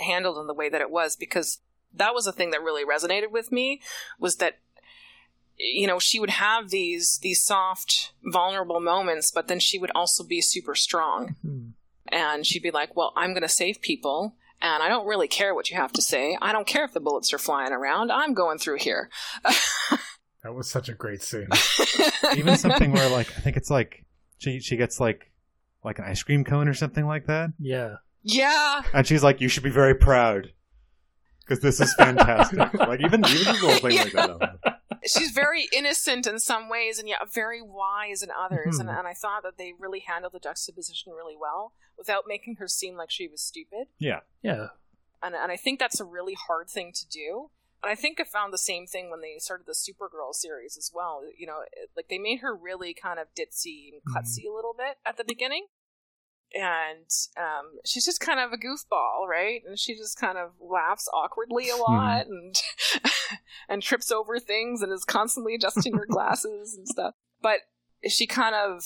[0.00, 1.58] handled in the way that it was because
[1.94, 3.80] that was the thing that really resonated with me
[4.18, 4.58] was that
[5.58, 10.24] you know she would have these these soft vulnerable moments but then she would also
[10.24, 11.68] be super strong Hmm.
[12.08, 15.54] and she'd be like well i'm going to save people and i don't really care
[15.54, 18.32] what you have to say i don't care if the bullets are flying around i'm
[18.32, 19.10] going through here
[20.42, 21.46] That was such a great scene.
[22.36, 24.04] Even something where like I think it's like
[24.38, 25.30] she she gets like
[25.84, 27.96] like an ice cream cone or something like that, Yeah.
[28.22, 30.52] Yeah and she's like, "You should be very proud."
[31.40, 32.58] Because this is fantastic.
[32.74, 34.78] like even even a little thing like that.
[35.04, 38.98] she's very innocent in some ways and yet very wise in others and, Mhm.
[39.00, 42.96] and i thought that they really handled the juxtaposition really well without making her seem
[42.96, 44.20] like she was stupid Yeah.
[44.42, 44.68] Yeah.
[45.20, 47.50] and, and i think that's a really hard thing to do
[47.82, 50.92] and i think i found the same thing when they started the supergirl series as
[50.94, 54.54] well you know it- like they made her really kind of ditzy and klutzy a
[54.54, 55.66] little bit at the beginning
[56.54, 59.62] and um, she's just kind of a goofball, right?
[59.66, 62.54] And she just kind of laughs awkwardly a lot and
[63.68, 67.14] and trips over things and is constantly adjusting her glasses and stuff.
[67.40, 67.60] But
[68.08, 68.84] she kind of,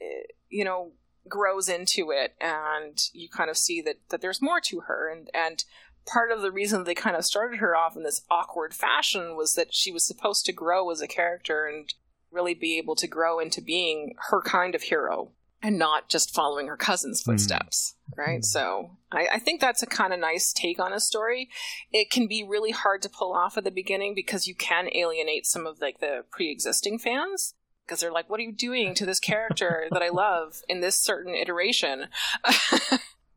[0.00, 0.92] eh, you know,
[1.28, 5.30] grows into it, and you kind of see that that there's more to her, and
[5.34, 5.64] and
[6.06, 9.54] part of the reason they kind of started her off in this awkward fashion was
[9.54, 11.94] that she was supposed to grow as a character and
[12.32, 16.66] really be able to grow into being her kind of hero and not just following
[16.68, 18.44] her cousin's footsteps right Mhm.
[18.44, 21.48] so I, I think that's a kind of nice take on a story
[21.92, 25.46] it can be really hard to pull off at the beginning because you can alienate
[25.46, 27.54] some of like the pre-existing fans
[27.86, 30.98] because they're like what are you doing to this character that i love in this
[30.98, 32.06] certain iteration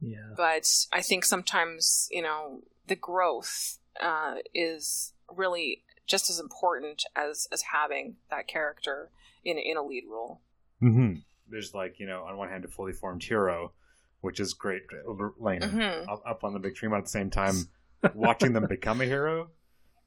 [0.05, 0.33] Yeah.
[0.35, 7.47] but I think sometimes you know the growth uh, is really just as important as
[7.53, 9.11] as having that character
[9.45, 10.41] in in a lead role.
[10.81, 11.13] hmm
[11.53, 13.71] There's like you know on one hand a fully formed hero,
[14.21, 14.83] which is great,
[15.39, 16.07] laying Mhm.
[16.11, 17.55] up, up on the big tree, but at the same time
[18.15, 19.49] watching them become a hero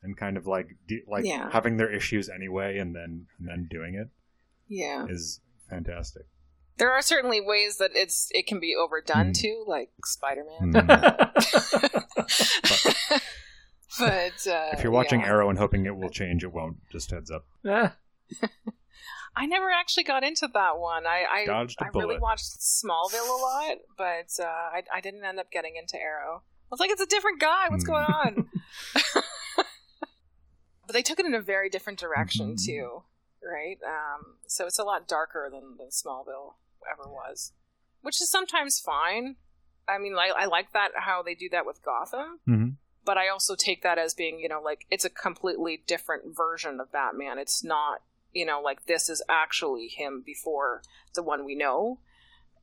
[0.03, 1.51] and kind of like de- like Yeah.
[1.51, 4.09] having their issues anyway and then and then doing it
[4.69, 6.27] Yeah, is fantastic.
[6.79, 9.41] there are certainly ways that it's it can be overdone Mm.
[9.41, 10.73] too, like Spider Man.
[10.75, 10.87] Mm.
[13.99, 15.27] but uh, if you're watching yeah.
[15.29, 16.77] Arrow and hoping it will change, it won't.
[16.91, 17.47] Just heads up.
[19.35, 21.07] I never actually got into that one.
[21.07, 25.25] I I, Dodged a I really watched Smallville a lot, but uh, I I didn't
[25.25, 26.43] end up getting into Arrow.
[26.45, 27.69] I was like, it's a different guy.
[27.69, 27.93] What's Hmm.
[27.93, 28.45] going on?
[30.87, 32.65] but they took it in a very different direction Mhm.
[32.65, 33.03] too,
[33.43, 33.79] right?
[33.85, 36.55] Um, so it's a lot darker than, than Smallville
[36.91, 37.53] ever was,
[38.03, 39.37] which is sometimes fine.
[39.89, 42.77] I mean, I, I like that how they do that with Gotham, Mhm.
[43.05, 46.81] but I also take that as being, you know, like it's a completely different version
[46.81, 47.39] of Batman.
[47.39, 48.03] It's not,
[48.37, 50.83] you know, like this is actually him before
[51.15, 52.01] the one we know.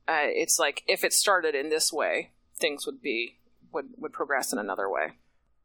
[0.06, 3.38] Uh, it's like if it started in this way, things would be
[3.72, 5.08] would would progress in another way.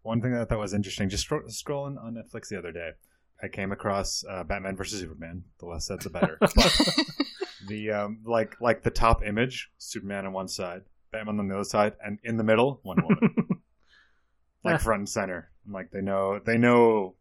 [0.01, 2.91] One thing that I thought was interesting, just scro- scrolling on Netflix the other day,
[3.43, 5.43] I came across uh, Batman versus Superman.
[5.59, 6.39] The less said, the better.
[7.67, 11.63] The um, like like the top image, Superman on one side, Batman on the other
[11.65, 13.35] side, and in the middle, one Woman,
[14.63, 15.51] like front and center.
[15.67, 17.15] I'm like they know they know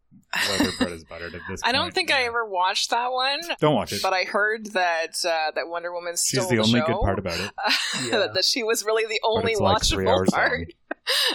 [0.50, 1.60] whether bread is buttered at this.
[1.64, 1.94] I don't point.
[1.94, 4.02] think I ever watched that one, Don't watch it.
[4.02, 6.86] but I heard that uh, that Wonder Woman She's stole the only show.
[6.86, 7.50] good part about it.
[8.10, 8.28] Yeah.
[8.32, 10.50] that she was really the only it's like three watchable hours part.
[10.52, 10.64] long.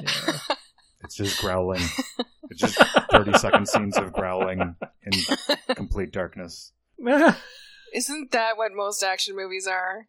[0.04, 0.56] yeah.
[1.04, 1.82] It's just growling.
[2.50, 2.78] It's just
[3.12, 6.72] 30 second scenes of growling in complete darkness.
[7.94, 10.08] Isn't that what most action movies are?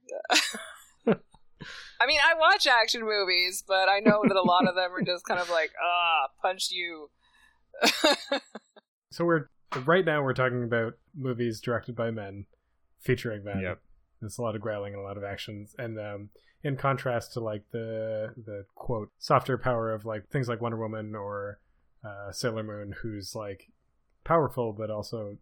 [1.07, 5.03] I mean, I watch action movies, but I know that a lot of them are
[5.03, 7.09] just kind of like, ah, punch you.
[9.10, 9.48] So we're
[9.84, 12.46] right now we're talking about movies directed by men,
[13.00, 13.60] featuring men.
[13.60, 13.80] Yep.
[14.20, 16.30] There's a lot of growling and a lot of actions, and um,
[16.64, 21.14] in contrast to like the the quote softer power of like things like Wonder Woman
[21.14, 21.60] or
[22.04, 23.70] uh, Sailor Moon, who's like
[24.24, 25.37] powerful but also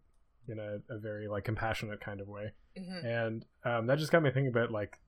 [0.47, 2.51] in a, a very like compassionate kind of way.
[2.77, 3.05] Mhm.
[3.05, 4.99] and um, that just got me thinking about like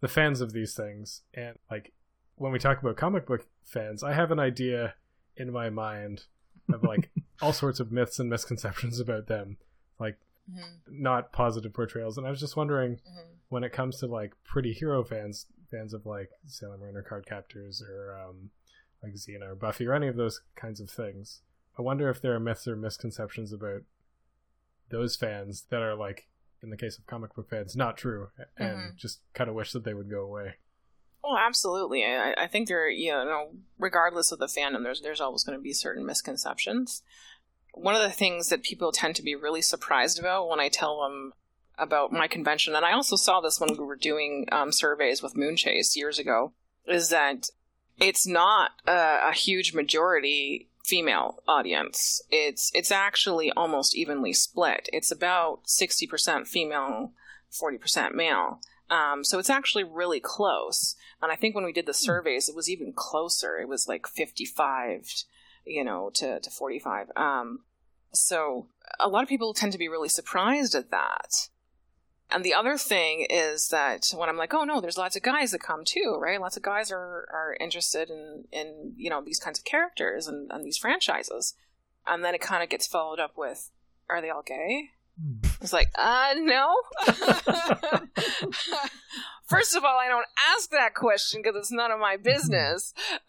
[0.00, 1.92] the fans of these things and like
[2.36, 4.94] when we talk about comic book fans, I have an idea
[5.36, 6.24] in my mind
[6.72, 7.10] of like
[7.42, 9.56] all sorts of myths and misconceptions about them,
[9.98, 10.18] like
[10.50, 11.02] Mm-hmm.
[11.02, 12.18] not positive portrayals.
[12.18, 13.30] And I was just wondering Mm-hmm.
[13.48, 17.24] when it comes to like pretty hero fans, fans of like Sailor Moon or Card
[17.26, 18.50] Captors or um,
[19.02, 21.40] like Xena or Buffy or any of those kinds of things.
[21.78, 23.82] I wonder if there are myths or misconceptions about
[24.90, 26.28] those fans that are like,
[26.62, 28.96] in the case of comic book fans, not true, and Mhm.
[28.96, 30.56] just kind of wish that they would go away.
[31.26, 32.04] Oh, absolutely.
[32.04, 35.62] I, I think there, you know, regardless of the fandom, there's there's always going to
[35.62, 37.02] be certain misconceptions.
[37.72, 41.00] One of the things that people tend to be really surprised about when I tell
[41.00, 41.32] them
[41.78, 45.34] about my convention, and I also saw this when we were doing um, surveys with
[45.34, 46.52] Moonchase years ago,
[46.86, 47.48] is that
[47.98, 52.20] it's not a, a huge majority female audience.
[52.30, 54.90] It's it's actually almost evenly split.
[54.92, 57.12] It's about sixty percent female,
[57.50, 58.60] forty percent male.
[58.90, 60.94] Um, so it's actually really close.
[61.22, 63.58] And I think when we did the surveys, it was even closer.
[63.58, 65.10] It was like 55,
[65.64, 67.10] you know, to, to 45.
[67.16, 67.60] Um,
[68.12, 68.68] so
[69.00, 71.48] a lot of people tend to be really surprised at that.
[72.30, 75.52] And the other thing is that when I'm like, oh no, there's lots of guys
[75.52, 76.40] that come too, right?
[76.40, 80.50] Lots of guys are, are interested in, in, you know, these kinds of characters and,
[80.50, 81.54] and these franchises.
[82.06, 83.70] And then it kind of gets followed up with,
[84.08, 84.90] are they all gay?
[85.60, 86.74] It's like, uh, no.
[89.46, 92.92] First of all, I don't ask that question because it's none of my business.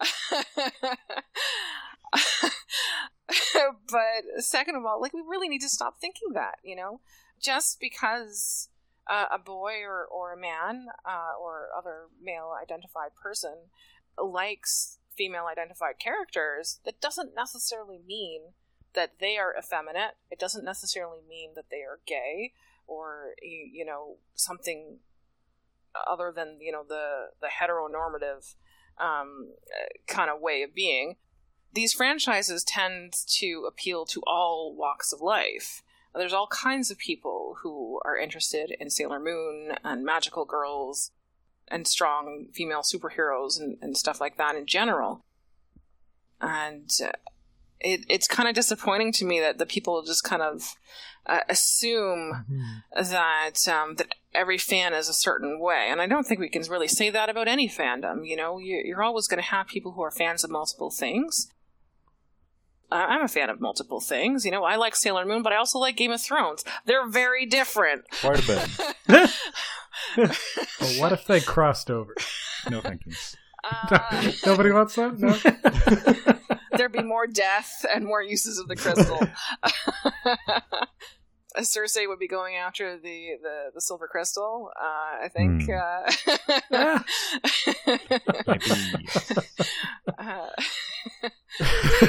[3.90, 7.00] but second of all, like, we really need to stop thinking that, you know?
[7.40, 8.68] Just because
[9.08, 13.54] uh, a boy or, or a man uh, or other male identified person
[14.18, 18.52] likes female identified characters, that doesn't necessarily mean
[18.96, 20.16] that they are effeminate.
[20.30, 22.52] It doesn't necessarily mean that they are gay
[22.88, 24.98] or you, know something
[26.08, 28.54] other than you know the the heteronormative
[28.98, 29.52] um,
[30.08, 31.16] kind of way of being.
[31.72, 35.82] These franchises tend to appeal to all walks of life.
[36.14, 41.10] There's all kinds of people who are interested in Sailor Moon and magical girls
[41.68, 45.24] and strong female superheroes and, and stuff like that in general.
[46.40, 47.12] And uh,
[47.80, 50.74] it, it's kind of disappointing to me that the people just kind of
[51.26, 52.44] uh, assume
[52.94, 56.62] that um, that every fan is a certain way, and I don't think we can
[56.62, 58.26] really say that about any fandom.
[58.26, 61.48] You know, you, you're always going to have people who are fans of multiple things.
[62.90, 64.44] Uh, I'm a fan of multiple things.
[64.44, 66.64] You know, I like Sailor Moon, but I also like Game of Thrones.
[66.84, 68.02] They're very different.
[68.20, 68.68] Quite a
[69.08, 69.30] bit.
[70.16, 72.14] But what if they crossed over?
[72.70, 73.12] No thank you.
[73.64, 75.18] Uh, Nobody wants that?
[75.18, 76.48] No?
[76.76, 79.20] there'd be more death and more uses of the crystal.
[81.62, 84.70] Cersei would be going after the, the, the silver crystal.
[84.78, 85.64] Uh, I think.
[85.64, 85.70] Hmm.
[86.74, 86.98] Uh,
[88.46, 89.08] Maybe.
[90.18, 90.48] uh,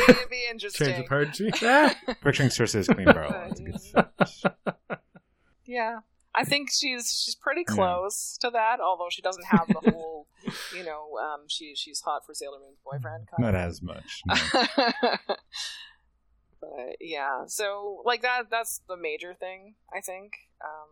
[0.10, 0.88] it'd be interesting.
[0.88, 1.52] Change of heart, G.
[1.52, 3.32] Picturing Cersei as Queen Beryl.
[3.32, 5.00] That's a good fit.
[5.66, 6.00] Yeah,
[6.40, 7.76] I think she's she's pretty Yeah.
[7.76, 8.80] close to that.
[8.80, 10.28] Although she doesn't have the whole,
[10.76, 13.28] you know, um, she she's hot for Sailor Moon's boyfriend.
[13.30, 13.62] Kind Not of.
[13.70, 14.22] as much.
[14.28, 14.36] no.
[16.62, 20.34] but yeah, so like that that's the major thing, I think.
[20.64, 20.90] Um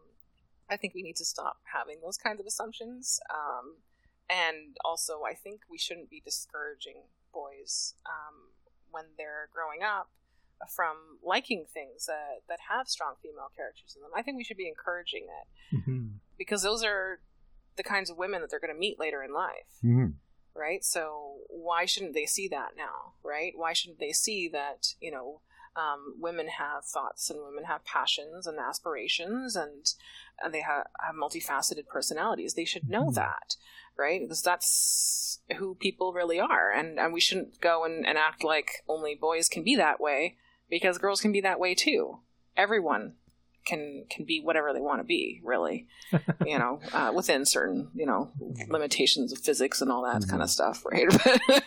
[0.69, 3.19] I think we need to stop having those kinds of assumptions.
[3.33, 3.77] Um
[4.29, 7.03] and also I think we shouldn't be discouraging
[7.33, 8.49] boys um
[8.91, 10.09] when they're growing up
[10.75, 14.11] from liking things that that have strong female characters in them.
[14.15, 15.47] I think we should be encouraging it
[16.37, 17.19] because those are
[17.75, 20.13] the kinds of women that they're going to meet later in life Mhm.
[20.53, 20.83] right?
[20.83, 23.53] So why shouldn't they see that now, right?
[23.57, 25.41] Why shouldn't they see that you know
[25.75, 29.85] um, women have thoughts and women have passions and aspirations and
[30.41, 32.53] and they have, have multifaceted personalities?
[32.53, 33.15] They should know Mhm.
[33.15, 33.57] that,
[33.97, 34.21] right?
[34.21, 38.83] Because that's who people really are, and and we shouldn't go and, and act like
[38.87, 40.37] only boys can be that way
[40.69, 42.19] because girls can be that way too.
[42.57, 43.13] Everyone
[43.65, 45.87] can can be whatever they want to be, really
[46.45, 48.31] you know, uh, within certain, you know,
[48.69, 51.07] limitations of physics and all that kind of stuff, right?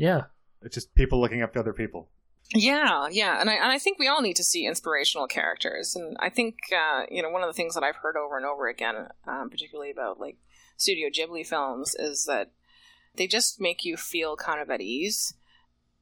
[0.00, 0.24] Yeah.
[0.62, 2.08] It's just people looking up to other people.
[2.54, 6.16] yeah, yeah, and I and I think we all need to see inspirational characters, and
[6.20, 8.66] I think uh, you know one of the things that I've heard over and over
[8.66, 10.36] again, um, particularly about like
[10.76, 12.52] Studio Ghibli films, is that
[13.16, 15.34] they just make you feel kind of at ease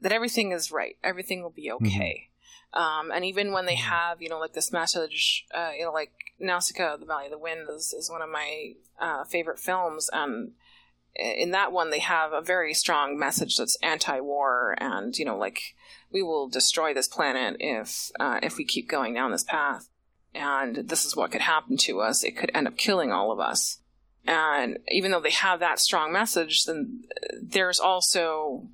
[0.00, 2.28] that everything is right, everything will be okay.
[2.74, 6.12] Um, and even when they have, you know, like this message, uh, you know, like
[6.38, 10.10] Nausicaa, The Valley of the Wind is, is one of my uh, favorite films.
[10.12, 10.52] And
[11.16, 15.74] in that one, they have a very strong message that's anti-war and, you know, like
[16.12, 19.88] we will destroy this planet if uh, if we keep going down this path.
[20.34, 22.22] And this is what could happen to us.
[22.22, 23.78] It could end up killing all of us.
[24.26, 27.04] And even though they have that strong message, then
[27.42, 28.68] there's also,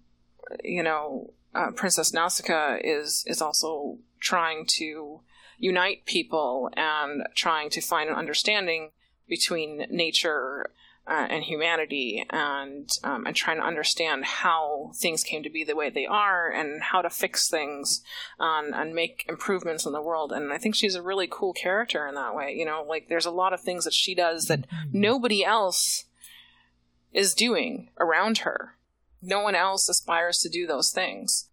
[0.62, 5.20] you know, uh, Princess Nausicaa is is also trying to
[5.58, 8.90] unite people and trying to find an understanding
[9.28, 10.70] between nature
[11.06, 15.76] uh, and humanity and um, and trying to understand how things came to be the
[15.76, 18.02] way they are and how to fix things
[18.40, 20.32] um, and make improvements in the world.
[20.32, 23.26] And I think she's a really cool character in that way you know like there's
[23.26, 26.04] a lot of things that she does that nobody else
[27.12, 28.73] is doing around her
[29.24, 31.48] no one else aspires to do those things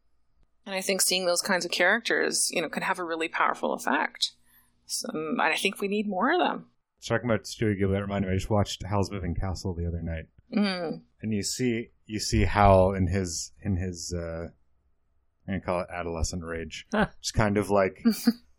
[0.66, 3.74] and I think seeing those kinds of characters you know can have a really powerful
[3.74, 4.32] effect
[4.86, 6.68] so, and I think we need more of them
[7.08, 8.34] talking about Studio Ghibli, that reminded me.
[8.34, 11.02] I just watched Howl's Moving Castle the other night, mm.
[11.22, 14.48] and you see you see how in his in his uh,
[15.48, 17.08] I'm gonna call it adolescent rage, Huh.
[17.22, 18.04] just kind of like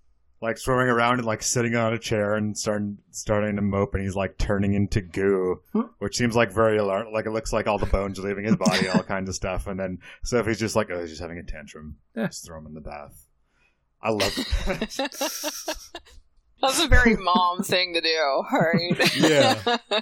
[0.43, 4.03] like swimming around and like sitting on a chair and starting starting to mope, and
[4.03, 5.82] he's like turning into goo, Hmm.
[5.99, 7.12] which seems like very alarm.
[7.12, 9.66] Like it looks like all the bones are leaving his body, all kinds of stuff,
[9.68, 11.97] and then Sophie's just like, oh, he's just having a tantrum.
[12.16, 12.26] Yeah.
[12.26, 13.26] Just throw him in the bath.
[14.03, 14.99] I love it.
[16.61, 19.16] That's a very mom thing to do, right?
[19.16, 19.61] Yeah.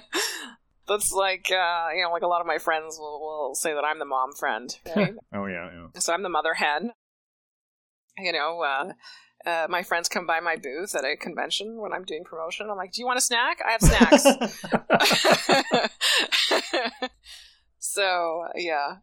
[0.87, 3.83] That's like, uh, you know, like a lot of my friends will, will say that
[3.85, 5.13] I'm the mom friend, right?
[5.33, 5.99] oh yeah, yeah.
[5.99, 6.91] so I'm the mother hen.
[8.17, 8.91] You know, uh,
[9.45, 12.69] uh, my friends come by my booth at a convention when I'm doing promotion.
[12.69, 13.59] I'm like, "Do you want a snack?
[13.65, 14.23] I have snacks."
[17.79, 18.97] so yeah,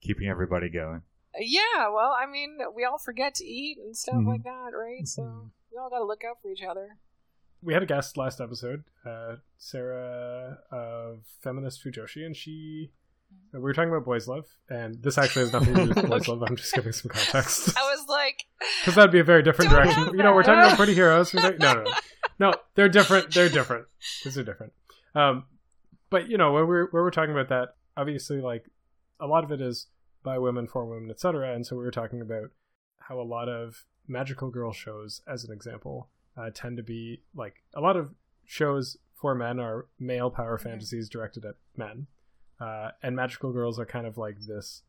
[0.00, 1.02] Keeping everybody going.
[1.38, 1.88] yeah.
[1.92, 4.26] Well, I mean, we all forget to eat and stuff Mhm.
[4.26, 5.06] like that, right?
[5.06, 6.96] So we all got to look out for each other.
[7.60, 12.92] we had a guest last episode, uh, Sarah of Feminist Fujoshi, and she.
[13.52, 16.28] We were talking about boys' love, and this actually has nothing to do with boys'
[16.28, 16.42] love.
[16.46, 18.44] I'm just giving some context I was like,
[18.80, 20.04] because that'd be a very different direction.
[20.14, 21.32] You know, we're talking about pretty heroes.
[21.32, 21.92] We're talking- no, no, no,
[22.38, 22.54] no.
[22.74, 23.32] They're different.
[23.32, 23.86] They're different.
[24.22, 24.72] These are different.
[25.14, 25.44] Um,
[26.10, 28.64] but you know, when we're when we're talking about that, obviously, like
[29.18, 29.86] a lot of it is
[30.22, 31.54] by women for women, etc.
[31.54, 32.50] And so we were talking about
[32.98, 37.62] how a lot of magical girl shows, as an example, uh, tend to be like
[37.74, 38.12] a lot of
[38.44, 40.62] shows for men are male power Mhm.
[40.62, 42.06] fantasies directed at men,
[42.60, 44.82] uh, and magical girls are kind of like this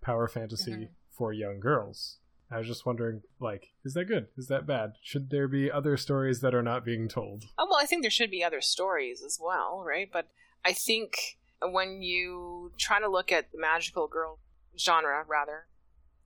[0.00, 0.88] power fantasy Mhm.
[1.10, 2.18] for young girls.
[2.50, 4.28] I was just wondering, like, is that good?
[4.36, 4.94] Is that bad?
[5.02, 7.46] Should there be other stories that are not being told?
[7.58, 10.10] Oh, well, I think there should be other stories as well, right?
[10.12, 10.28] But
[10.64, 14.38] I think when you try to look at the magical girl
[14.78, 15.66] genre, rather,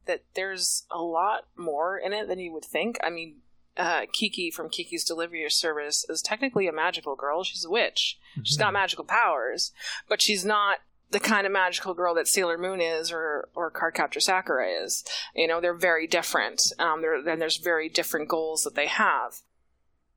[0.07, 2.99] that there's a lot more in it than you would think.
[3.03, 3.43] I mean,
[3.79, 7.45] uh, Kiki from Kiki's Delivery Service is technically a magical girl.
[7.45, 8.19] She's a witch.
[8.43, 9.73] She's got magical powers,
[10.09, 10.79] but she's not
[11.11, 15.05] the kind of magical girl that Sailor Moon is or or Cardcaptor Sakura is.
[15.35, 16.61] You know, they're very different.
[16.79, 19.37] Um, there and there's very different goals that they have.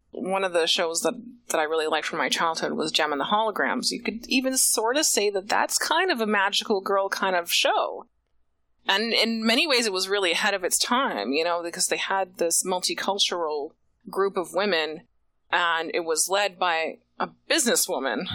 [0.09, 1.13] One of the shows that
[1.49, 3.91] that I really liked from my childhood was Jem and the Holograms.
[3.91, 7.51] You could even sort of say that that's kind of a magical girl kind of
[7.51, 8.07] show.
[8.87, 11.97] And in many ways, it was really ahead of its time, you know, because they
[11.97, 13.71] had this multicultural
[14.09, 15.01] group of women,
[15.51, 18.25] and it was led by a businesswoman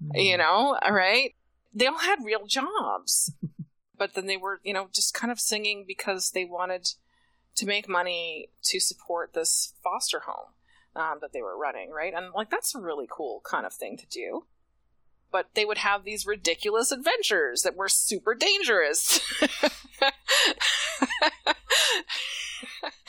[0.14, 1.34] you know, all right?
[1.74, 3.32] They all had real jobs.
[3.98, 6.88] but then they were, you know, just kind of singing because they wanted
[7.56, 10.52] to make money to support this foster home
[10.94, 12.12] um, that they were running, right?
[12.14, 14.46] And like, that's a really cool kind of thing to do.
[15.32, 19.20] But they would have these ridiculous adventures that were super dangerous.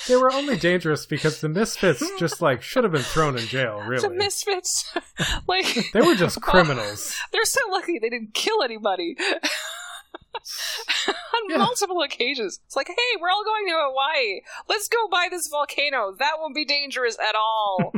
[0.08, 3.82] They were only dangerous because the misfits just like should have been thrown in jail.
[3.86, 4.94] Really, the misfits,
[5.48, 7.14] like they were just criminals.
[7.32, 9.16] They're so lucky they didn't kill anybody.
[11.08, 11.58] On Yeah.
[11.58, 12.60] multiple occasions.
[12.66, 14.42] It's like, hey, we're all going to Hawaii.
[14.70, 16.14] Let's go by this volcano.
[16.18, 17.94] That won't be dangerous at all.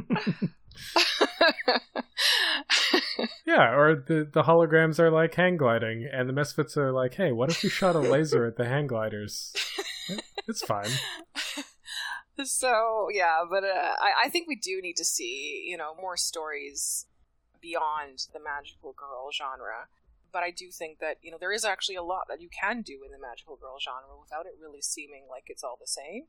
[3.46, 7.32] Yeah, or the the holograms are like hang gliding, and the misfits are like, hey,
[7.32, 9.54] what if we shot a laser at the hang gliders?
[10.48, 10.90] It's fine.
[12.44, 16.18] so, yeah, but uh, I, I think we do need to see, you know, more
[16.18, 17.06] stories
[17.62, 19.88] beyond the magical girl genre.
[20.32, 22.82] But I do think that, you know, there is actually a lot that you can
[22.82, 26.26] do in the magical girl genre without it really seeming like it's all the same.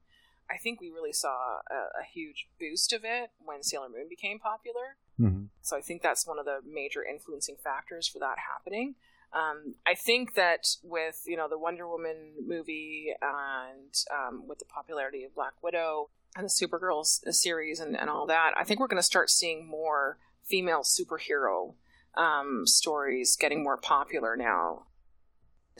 [0.51, 4.39] I think we really saw a, a huge boost of it when Sailor Moon became
[4.39, 4.97] popular.
[5.19, 5.49] Mhm.
[5.63, 8.97] So I think that's one of the major influencing factors for that happening.
[9.33, 14.65] Um, I think that with you know the Wonder Woman movie and um, with the
[14.65, 18.89] popularity of Black Widow and the Supergirl series and, and all that, I think we're
[18.89, 21.75] going to start seeing more female superhero
[22.17, 24.87] um, stories getting more popular now.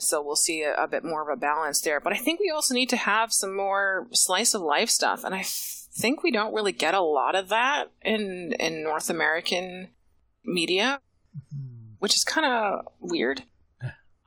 [0.01, 1.99] So we'll see a, a bit more of a balance there.
[1.99, 5.33] But I think we also need to have some more slice of life stuff, and
[5.35, 9.89] I f- think we don't really get a lot of that in in North American
[10.43, 10.99] media,
[11.53, 11.95] Mhm.
[11.99, 13.43] which is kind of weird.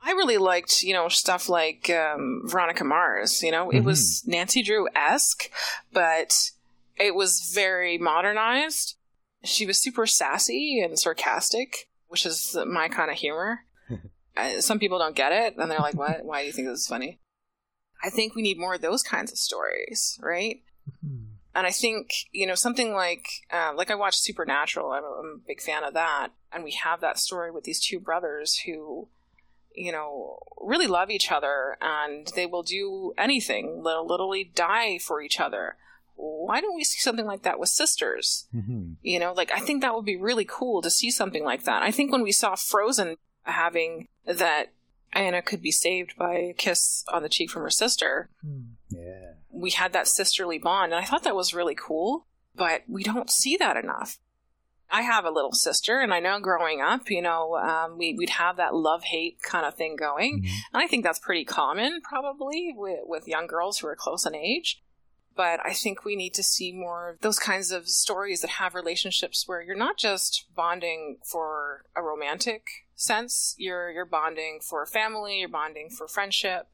[0.07, 3.41] I really liked, you know, stuff like um, Veronica Mars.
[3.41, 5.49] You know, it was Nancy Drew esque,
[5.91, 6.51] but
[6.95, 8.97] it was very modernized.
[9.43, 13.61] She was super sassy and sarcastic, which is my kind of humor.
[14.59, 16.25] Some people don't get it, and they're like, "What?
[16.25, 17.19] Why do you think this is funny?"
[18.03, 20.61] I think we need more of those kinds of stories, right?
[21.03, 21.21] Mhm.
[21.55, 24.91] and I think you know something like uh, like I watched Supernatural.
[24.91, 27.79] I'm a, I'm a big fan of that, and we have that story with these
[27.83, 29.07] two brothers who,
[29.73, 33.83] you know, really love each other, and they will do anything.
[33.83, 35.77] They'll literally die for each other.
[36.17, 38.47] Why don't we see something like that with sisters?
[38.55, 38.93] Mm-hmm.
[39.01, 41.83] You know, like I think that would be really cool to see something like that.
[41.83, 43.15] I think when we saw Frozen
[43.45, 44.73] having that
[45.13, 48.71] Anna could be saved by a kiss on the cheek from her sister, Mhm.
[48.89, 49.33] Yeah.
[49.49, 53.31] we had that sisterly bond and i thought that was really cool but we don't
[53.31, 54.17] see that enough
[54.91, 58.29] i have a little sister and i know growing up you know um, we, we'd
[58.31, 60.49] have that love-hate kind of thing going Mhm.
[60.73, 64.35] and i think that's pretty common probably with, with young girls who are close in
[64.35, 64.81] age
[65.35, 68.75] but i think we need to see more of those kinds of stories that have
[68.75, 72.63] relationships where you're not just bonding for a romantic
[72.95, 76.67] sense you're you're bonding for family you're bonding for friendship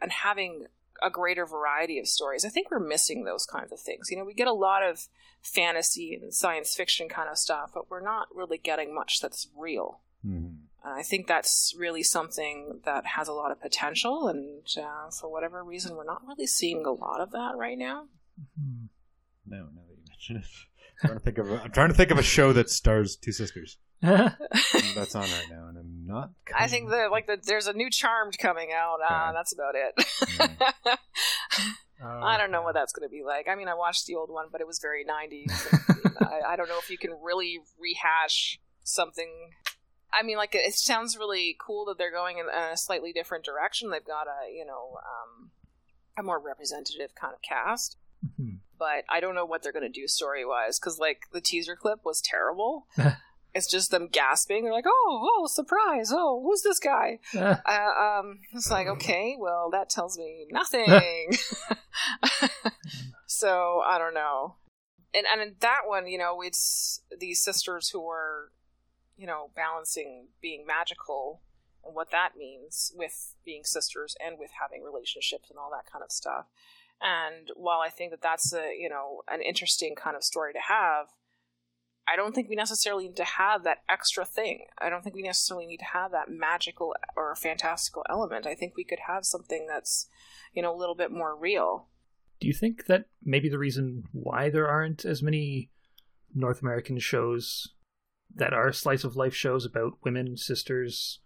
[0.00, 0.66] and having
[1.02, 2.44] a greater variety of stories.
[2.44, 4.08] I think we're missing those kinds of things.
[4.10, 5.08] You know, we get a lot of
[5.42, 10.00] fantasy and science fiction kind of stuff, but we're not really getting much that's real.
[10.24, 10.58] Mhm.
[10.84, 15.28] And I think that's really something that has a lot of potential, and uh, for
[15.28, 18.08] whatever reason, we're not really seeing a lot of that right now.
[18.40, 18.88] Mhm.
[19.46, 20.44] No, now that you mention it,
[21.02, 23.16] I'm trying to think of a, I'm trying to think of a show that stars
[23.16, 26.30] two sisters that's on right now, and I'm not.
[26.56, 28.98] I think that like the, there's a new Charmed coming out.
[29.00, 29.32] Uh, Okay.
[29.34, 29.94] that's about it.
[30.86, 30.98] Mm.
[32.04, 33.46] Uh, I don't know what that's going to be like.
[33.48, 35.52] I mean, I watched the old one, but it was very 90s.
[36.20, 39.30] I, I don't know if you can really rehash something.
[40.12, 43.90] I mean, like, it sounds really cool that they're going in a slightly different direction.
[43.90, 45.50] They've got a, you know, um,
[46.18, 47.98] a more representative kind of cast.
[48.40, 48.58] Mhm.
[48.82, 51.76] But I don't know what they're going to do story wise because, like, the teaser
[51.76, 52.88] clip was terrible.
[53.54, 54.64] it's just them gasping.
[54.64, 56.10] They're like, oh, oh, surprise.
[56.12, 57.20] Oh, who's this guy?
[57.32, 60.88] Uh, Uh, um, it's like, okay, well, that tells me nothing.
[63.26, 64.56] so I don't know.
[65.14, 68.50] And and in that one, you know, it's these sisters who are,
[69.16, 71.42] you know, balancing being magical
[71.84, 76.02] and what that means with being sisters and with having relationships and all that kind
[76.02, 76.46] of stuff.
[77.02, 80.60] And while I think that that's a you know an interesting kind of story to
[80.60, 81.08] have,
[82.06, 84.66] I don't think we necessarily need to have that extra thing.
[84.80, 88.46] I don't think we necessarily need to have that magical or fantastical element.
[88.46, 90.06] I think we could have something that's,
[90.52, 91.88] you know, a little bit more real.
[92.40, 95.70] Do you think that maybe the reason why there aren't as many
[96.34, 97.68] North American shows
[98.34, 101.20] that are slice of life shows about women, sisters,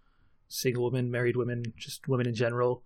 [0.49, 2.83] single women, married women, just women in general,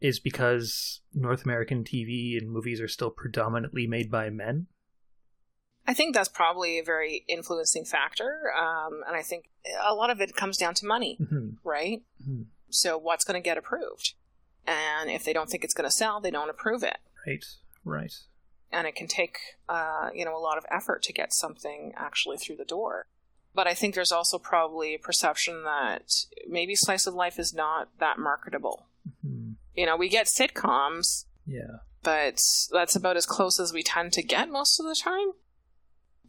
[0.00, 4.66] is because North American TV and movies are still predominantly made by men?
[5.86, 8.52] I think that's probably a very influencing factor.
[8.56, 9.50] Um, and I think
[9.84, 11.56] a lot of it comes down to money, Mhm.
[11.64, 12.02] right?
[12.26, 12.46] Mhm.
[12.70, 14.14] So what's going to get approved?
[14.66, 16.98] And if they don't think it's going to sell, they don't approve it.
[17.26, 17.44] Right,
[17.84, 18.14] right.
[18.72, 19.36] and it can take
[19.68, 23.06] uh, you know a lot of effort to get something actually through the door.
[23.52, 26.04] But I think there's also probably a perception that
[26.46, 28.86] maybe slice of life is not that marketable.
[29.26, 29.49] Mhm.
[29.74, 31.78] You know, we get sitcoms, Yeah.
[32.02, 32.40] but
[32.72, 35.32] that's about as close as we tend to get most of the time.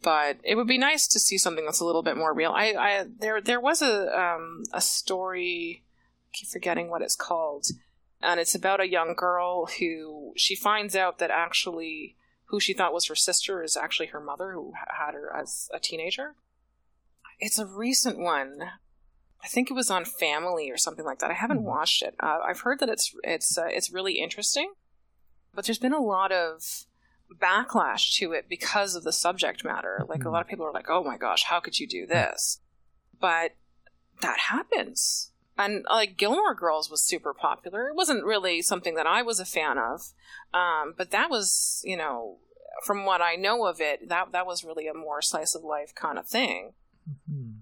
[0.02, 2.50] But it would be nice to see something that's a little bit more real.
[2.52, 5.84] I, I there there was a um, a story,
[6.26, 7.66] I keep forgetting what it's called,
[8.20, 12.16] and it's about a young girl who she finds out that actually
[12.46, 15.78] who she thought was her sister is actually her mother who had her as a
[15.78, 16.34] teenager.
[17.38, 18.58] It's a recent one.
[19.42, 21.30] I think it was on Family or something like that.
[21.30, 21.66] I haven't Hmm.
[21.66, 22.14] watched it.
[22.20, 24.72] Uh, I've heard that it's it's uh, it's really interesting,
[25.54, 26.86] but there's been a lot of
[27.40, 30.04] backlash to it because of the subject matter.
[30.08, 30.32] Like a Mhm.
[30.32, 32.60] lot of people are like, "Oh my gosh, how could you do this?"
[33.18, 33.52] But
[34.20, 35.32] that happens.
[35.58, 37.88] And like Gilmore Girls was super popular.
[37.88, 40.12] It wasn't really something that I was a fan of,
[40.54, 42.38] um, but that was, you know,
[42.84, 45.94] from what I know of it, that that was really a more slice of life
[45.94, 46.72] kind of thing
[47.08, 47.61] Mhm.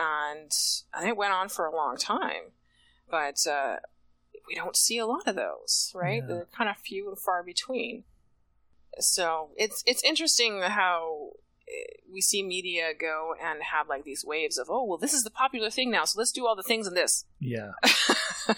[0.00, 0.50] And
[0.94, 2.52] and it went on for a long time.
[3.10, 3.76] But uh,
[4.48, 6.22] we don't see a lot of those, right?
[6.22, 6.28] Yeah.
[6.28, 8.04] They're kind of few and far between.
[8.98, 11.30] So it's it's interesting how
[11.68, 15.22] eh, we see media go and have like these waves of oh well this is
[15.22, 17.70] the popular thing now so let's do all the things in this Yeah.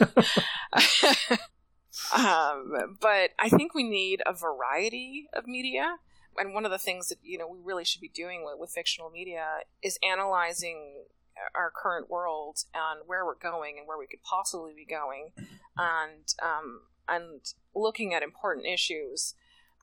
[2.17, 5.99] um, but I think we need a variety of media
[6.39, 8.71] And one of the things that you know we really should be doing with, with
[8.71, 9.45] fictional media
[9.83, 11.05] is analyzing
[11.55, 15.33] our current world and where we're going and where we could possibly be going,
[15.77, 17.41] and um, and
[17.75, 19.35] looking at important issues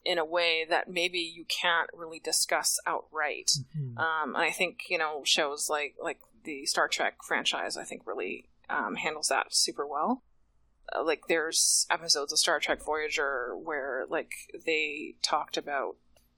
[0.06, 3.52] in a way that maybe you can't really discuss outright.
[3.78, 3.98] Mhm.
[3.98, 8.08] Um, and I think you know shows like like the Star Trek franchise, I think
[8.08, 10.24] really um, handles that super well.
[10.96, 14.32] Uh, like there's episodes of Star Trek Voyager where like
[14.66, 15.98] they talked about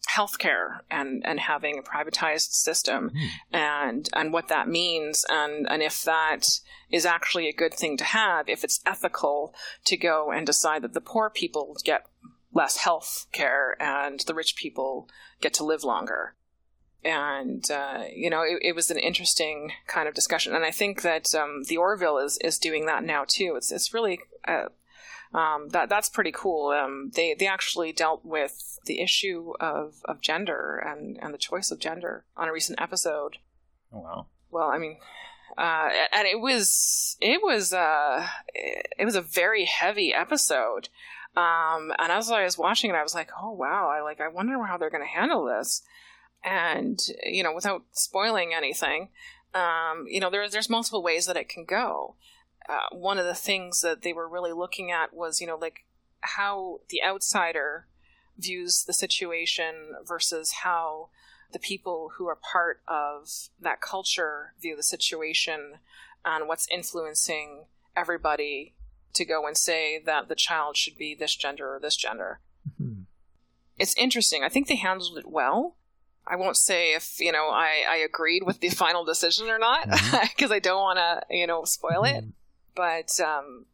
[0.09, 3.11] healthcare and and having a privatized system
[3.53, 6.45] and and what that means and and if that
[6.89, 9.53] is actually a good thing to have if it's ethical
[9.85, 12.05] to go and decide that the poor people get
[12.53, 15.07] less health care and the rich people
[15.41, 16.35] get to live longer.
[17.03, 20.53] And uh, you know it, it, was an interesting kind of discussion.
[20.53, 23.55] And i think that um, the orville is, is doing that now too.
[23.57, 24.65] It's, it's really uh,
[25.33, 30.21] um, that that's pretty cool um, they they actually dealt with the issue of, of
[30.21, 33.37] gender and, and the choice of gender on a recent episode
[33.93, 34.25] Oh, wow.
[34.49, 34.97] well i mean
[35.57, 40.87] uh, and it was it was uh, it was a very heavy episode
[41.35, 43.89] um, and as I was watching it, I was like, "Oh wow!
[43.89, 44.19] I like.
[44.19, 45.81] I wonder how they're going to handle this."
[46.43, 49.09] And you know, without spoiling anything,
[49.53, 52.15] um, you know, there's there's multiple ways that it can go.
[52.71, 55.83] Uh, one of the things that they were really looking at was, you know, like
[56.21, 57.85] how the outsider
[58.37, 61.09] views the situation versus how
[61.51, 63.27] the people who are part of
[63.59, 65.73] that culture view the situation
[66.23, 67.65] and what's influencing
[67.95, 68.73] everybody
[69.13, 72.39] to go and say that the child should be this gender or this gender.
[72.81, 73.05] Mhm.
[73.77, 74.43] It's interesting.
[74.45, 75.75] I think they handled it well.
[76.25, 79.83] I won't say if you know I, I agreed with the final decision or not
[79.89, 80.55] because Mhm.
[80.55, 82.23] I don't want to you know spoil it.
[82.75, 83.65] But um,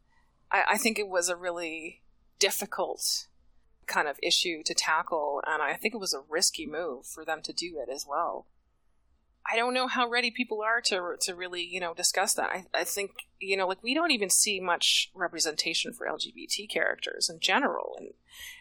[0.50, 2.02] I, I think it was a really
[2.38, 3.26] difficult
[3.86, 7.40] kind of issue to tackle, and I think it was a risky move for them
[7.42, 8.46] to do it as well.
[9.50, 12.50] I don't know how ready people are to to really you know discuss that.
[12.50, 17.30] I, I think you know like we don't even see much representation for LGBT characters
[17.30, 18.10] in general in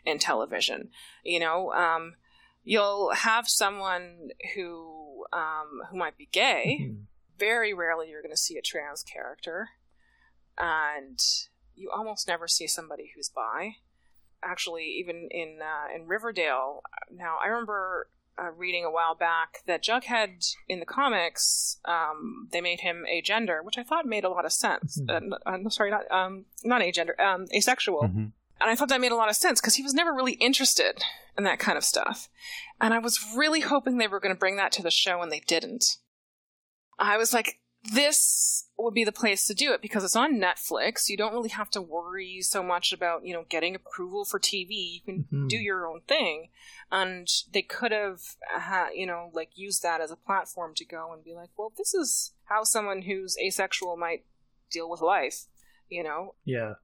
[0.05, 0.89] in television.
[1.23, 2.15] You know, um,
[2.63, 6.79] you'll have someone who um, who might be gay.
[6.81, 7.03] Mhm.
[7.37, 9.69] Very rarely you're going to see a trans character,
[10.57, 11.19] and
[11.75, 13.75] you almost never see somebody who's bi.
[14.43, 16.81] Actually, even in uh, in Riverdale,
[17.11, 18.07] now I remember
[18.39, 23.63] uh, reading a while back that Jughead in the comics, um, they made him agender,
[23.63, 24.99] which I thought made a lot of sense.
[25.01, 25.09] Mhm.
[25.09, 28.03] Uh, n- uh, sorry, not um, not agender, um, asexual.
[28.03, 28.31] Mhm.
[28.59, 31.03] And I thought that made a lot of sense because he was never really interested
[31.37, 32.27] in that kind of stuff.
[32.81, 35.31] And I was really hoping they were going to bring that to the show, and
[35.31, 35.97] they didn't.
[36.99, 41.09] I was like, this would be the place to do it because it's on Netflix.
[41.09, 44.69] You don't really have to worry so much about, you know, getting approval for TV.
[44.95, 45.49] You can Mhm.
[45.49, 46.49] do your own thing.
[46.91, 48.21] And they could have,
[48.53, 51.71] uh, you know, like used that as a platform to go and be like, well,
[51.77, 54.25] this is how someone who's asexual might
[54.69, 55.45] deal with life,
[55.89, 56.35] you know?
[56.45, 56.75] Yeah.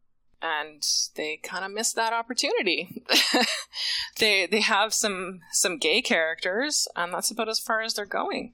[0.45, 0.83] and
[1.15, 3.01] they kind of missed that opportunity.
[4.19, 8.53] they they have some some gay characters, and that's about as far as they're going.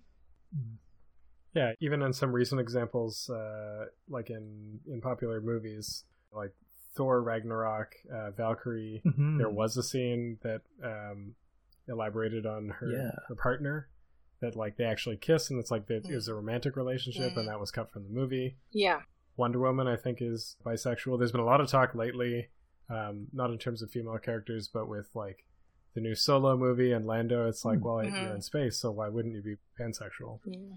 [1.53, 6.53] Yeah, even in some recent examples, uh, like in in popular movies, like
[6.95, 9.37] Thor Ragnarok, uh, Valkyrie, Mhm.
[9.37, 11.35] there was a scene that um,
[11.87, 13.11] elaborated on her Yeah.
[13.27, 13.89] her partner
[14.41, 17.47] that like they actually kiss, and it's like that it was a romantic relationship, and
[17.47, 18.57] that was cut from the movie.
[18.71, 19.01] Yeah,
[19.37, 21.17] Wonder Woman, I think, is bisexual.
[21.17, 22.49] There's been a lot of talk lately,
[22.89, 25.45] um, not in terms of female characters, but with like
[25.95, 27.47] the new Solo movie and Lando.
[27.49, 27.85] It's like, Hmm.
[27.85, 30.39] well, you're in space, so why wouldn't you be pansexual?
[30.45, 30.75] yeah.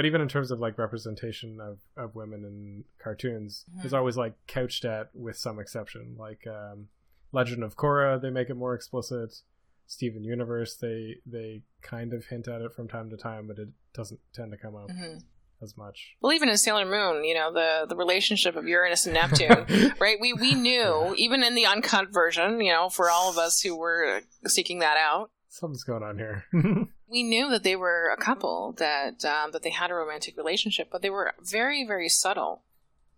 [0.00, 3.84] But even in terms of like representation of, of women in cartoons, Mhm.
[3.84, 6.16] it's always like couched at with some exception.
[6.18, 6.88] Like um,
[7.32, 9.42] Legend of Korra, they make it more explicit.
[9.86, 13.68] Steven Universe, they they kind of hint at it from time to time, but it
[13.92, 15.18] doesn't tend to come up hmm
[15.60, 16.14] as much.
[16.22, 19.66] Well, even in Sailor Moon, you know the the relationship of Uranus and Neptune,
[20.00, 20.16] right?
[20.18, 23.76] We we knew even in the uncut version, you know, for all of us who
[23.76, 26.46] were seeking that out, Something's going on here.
[27.10, 30.88] we knew that they were a couple that um, that they had a romantic relationship,
[30.90, 32.62] but they were very very subtle.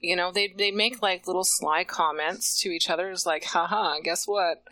[0.00, 4.00] You know, they they make like little sly comments to each other, it's like, haha,
[4.02, 4.64] guess what?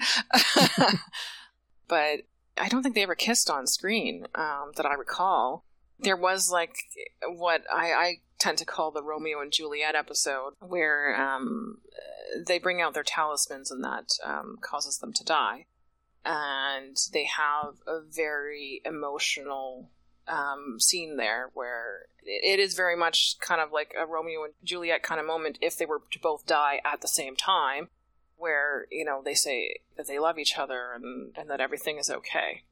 [1.89, 2.21] but
[2.57, 5.65] I don't think they ever kissed on screen um, that I recall.
[5.99, 6.77] There was like
[7.29, 11.79] what I, I tend to call the Romeo and Juliet episode, where um,
[12.47, 15.67] they bring out their talismans and that um, causes them to die
[16.25, 19.91] and they have a very emotional
[20.29, 25.03] um, scene there where it is very much kind of like a Romeo and Juliet
[25.03, 27.89] kind of moment if they were to both die at the same time,
[28.37, 32.11] where you know they say that they love each other and, and that everything is
[32.11, 32.65] okay.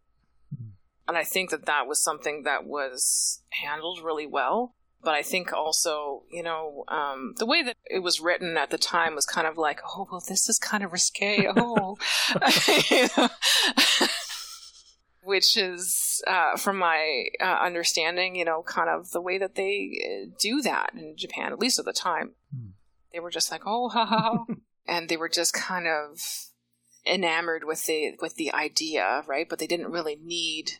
[1.07, 4.74] And I think that that was something that was handled really well.
[5.03, 8.78] But I think also, you know, um, the way that it was written at the
[8.78, 11.46] time was kind of like, oh, well, this is kind of risque.
[11.57, 11.96] Oh,
[15.22, 19.90] which is, uh, from my uh, understanding, you know, kind of the way that they
[20.03, 22.32] uh, do that in Japan, at least at the time.
[22.53, 22.70] Hmm.
[23.12, 24.44] They were just like, oh, ha ha,
[24.86, 26.18] and they were just kind of
[27.07, 29.46] enamored with the with the idea, right?
[29.49, 30.72] But they didn't really need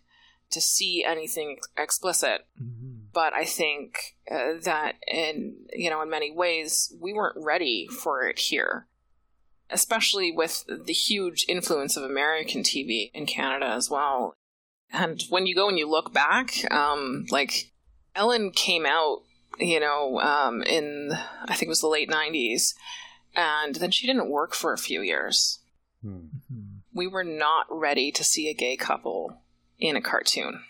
[0.50, 2.46] to see anything ex- explicit.
[2.60, 2.97] Mhm.
[3.18, 8.22] But I think uh, that in you know in many ways we weren't ready for
[8.22, 8.86] it here,
[9.70, 14.34] especially with the huge influence of American TV in Canada as well.
[14.92, 17.72] And when you go and you look back, um, like
[18.14, 19.22] Ellen came out,
[19.58, 21.10] you know, um, in
[21.44, 22.72] I think it was the late '90s,
[23.34, 25.58] and then she didn't work for a few years
[26.02, 26.28] Hmm.
[26.52, 26.82] Mhm.
[26.94, 29.42] we were not ready to see a gay couple
[29.80, 30.62] in a cartoon.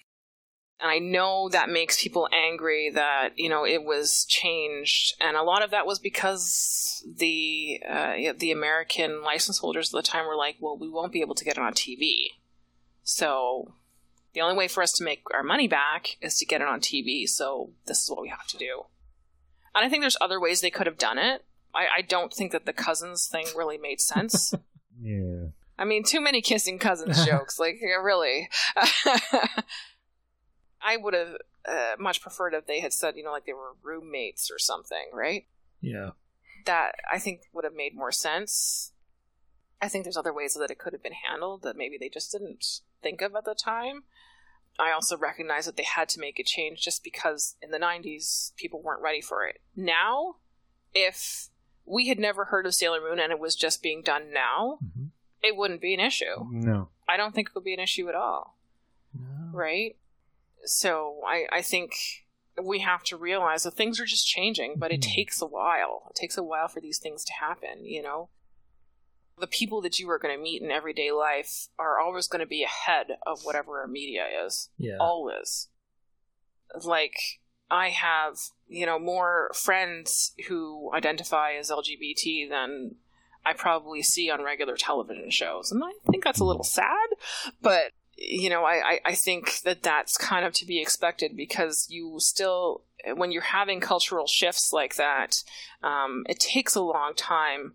[0.80, 5.14] And I know that makes people angry that, you know, it was changed.
[5.20, 10.08] And a lot of that was because the uh, the American license holders at the
[10.08, 12.28] time were like, well, we won't be able to get it on TV.
[13.02, 13.74] So
[14.34, 16.80] the only way for us to make our money back is to get it on
[16.80, 17.28] TV.
[17.28, 18.84] So this is what we have to do.
[19.74, 21.44] And I think there's other ways they could have done it.
[21.74, 24.54] I, I don't think that the cousins thing really made sense.
[25.00, 25.50] Yeah.
[25.78, 27.60] I mean, too many kissing cousins jokes.
[27.60, 28.48] Like, really.
[30.82, 31.36] I would have
[31.68, 35.10] uh, much preferred if they had said, you know, like they were roommates or something,
[35.12, 35.46] right?
[35.80, 36.10] Yeah.
[36.64, 38.92] That I think would have made more sense.
[39.80, 42.32] I think there's other ways that it could have been handled that maybe they just
[42.32, 42.64] didn't
[43.02, 44.04] think of at the time.
[44.78, 48.54] I also recognize that they had to make a change just because in the 90s
[48.56, 49.60] people weren't ready for it.
[49.74, 50.36] Now,
[50.94, 51.48] if
[51.84, 55.10] we had never heard of Sailor Moon and it was just being done now, Mhm.
[55.42, 56.44] it wouldn't be an issue.
[56.50, 56.90] No.
[57.08, 58.56] I don't think it would be an issue at all,
[59.14, 59.50] No.
[59.52, 59.96] right?
[60.68, 61.92] So I, I think
[62.62, 65.14] we have to realize that things are just changing, but it Mhm.
[65.14, 66.08] takes a while.
[66.10, 68.30] It takes a while for these things to happen, you know?
[69.38, 72.46] The people that you are going to meet in everyday life are always going to
[72.46, 74.70] be ahead of whatever our media is.
[74.76, 74.96] Yeah.
[74.98, 75.68] Always.
[76.84, 77.16] Like,
[77.70, 82.96] I have, you know, more friends who identify as LGBT than
[83.46, 85.70] I probably see on regular television shows.
[85.70, 87.08] And I think that's a little sad,
[87.62, 92.16] but, you know, I, I, think that that's kind of to be expected because you
[92.18, 92.82] still,
[93.14, 95.36] when you're having cultural shifts like that,
[95.82, 97.74] um, it takes a long time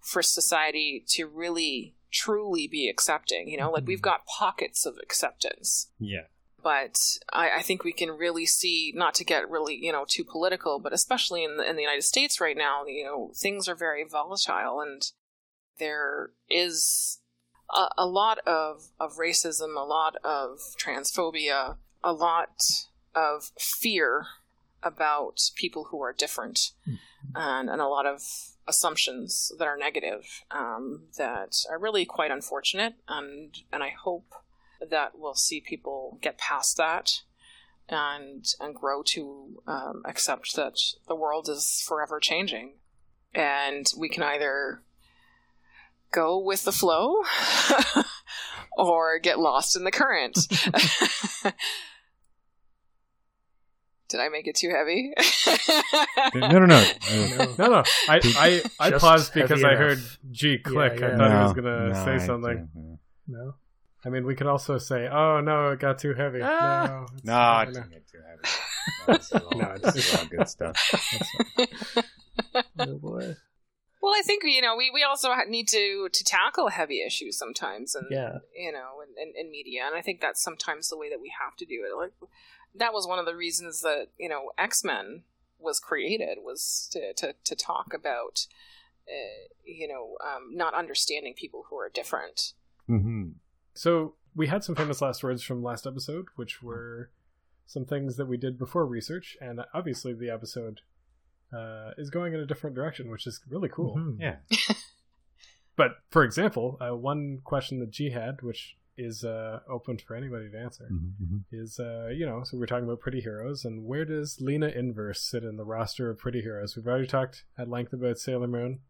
[0.00, 3.48] for society to really truly be accepting.
[3.48, 6.26] You know, like we've got pockets of acceptance Yeah.
[6.62, 6.96] but
[7.32, 10.78] I, I think we can really see not to get really you know too political
[10.78, 14.04] but especially in the, in the united states right now you know things are very
[14.04, 15.02] volatile and
[15.78, 17.19] there is
[17.72, 22.62] a, a lot of, of racism a lot of transphobia a lot
[23.14, 24.26] of fear
[24.82, 26.72] about people who are different
[27.34, 28.22] and, and a lot of
[28.66, 32.94] assumptions that are negative um, that are really quite unfortunate.
[33.08, 34.32] And and i hope
[34.88, 37.20] that we'll see people get past that
[37.88, 42.74] and and grow to um, accept that the world is forever changing.
[43.34, 44.82] And we can either
[46.12, 47.16] go with the flow
[48.76, 50.34] or get lost in the current
[54.08, 55.12] did i make it too heavy
[56.34, 56.84] No, no, no.
[57.10, 57.54] No.
[57.58, 57.82] No, no.
[58.08, 59.98] I I, I paused because heavy I heard.
[60.30, 60.98] G click.
[61.00, 61.16] Yeah, I yeah.
[61.16, 62.56] thought he was gonna no, say something.
[62.74, 62.98] can't.
[63.28, 63.54] No.
[64.04, 66.86] I mean, we could also say, "Oh no, it got too heavy." Ah.
[66.88, 67.68] No, it's No, fine.
[67.68, 68.42] it didn't get too heavy.
[69.08, 70.76] No, this is all, No, this is all good stuff.
[72.78, 73.36] Oh boy.
[74.00, 77.94] Well i think you know we, we also need to to tackle heavy issues sometimes
[77.94, 78.38] and Yeah.
[78.54, 79.82] you know, in, in, in media.
[79.86, 81.96] And I think that's sometimes the way that we have to do it.
[81.96, 82.12] Like
[82.74, 85.22] that was one of the reasons that you know X Men
[85.58, 88.46] was created was to to, to talk about
[89.08, 92.52] uh, you know um, not understanding people who are different.
[92.86, 93.30] hmm
[93.74, 97.10] So we had some famous last words from last episode, which were
[97.66, 100.80] some things that we did before research, and obviously the episode
[101.52, 103.96] uh, is going in a different direction, which is really cool.
[103.96, 104.16] Mhm.
[104.20, 104.36] Yeah.
[105.76, 110.50] But for example, uh, one question that G had, which is uh, open for anybody
[110.50, 111.38] to answer, Mm-hmm.
[111.52, 115.22] is uh, you know, so we're talking about Pretty Heroes, and where does Lina Inverse
[115.22, 116.76] sit in the roster of Pretty Heroes?
[116.76, 118.80] We've already talked at length about Sailor Moon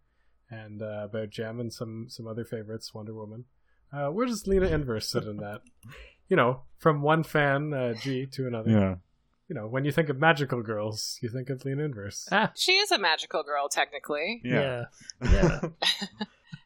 [0.50, 3.44] and uh, about Jem and some some other favorites, Wonder Woman.
[3.92, 5.60] Uh, where does Lina Inverse sit in that?
[6.28, 8.70] You know, from one fan uh, G to another.
[8.70, 8.94] Yeah.
[9.50, 12.28] You know, when you think of magical girls, you think of Lina Inverse.
[12.30, 12.52] Ah.
[12.54, 14.40] She is a magical girl, technically.
[14.44, 14.84] Yeah.
[15.20, 15.60] Yeah.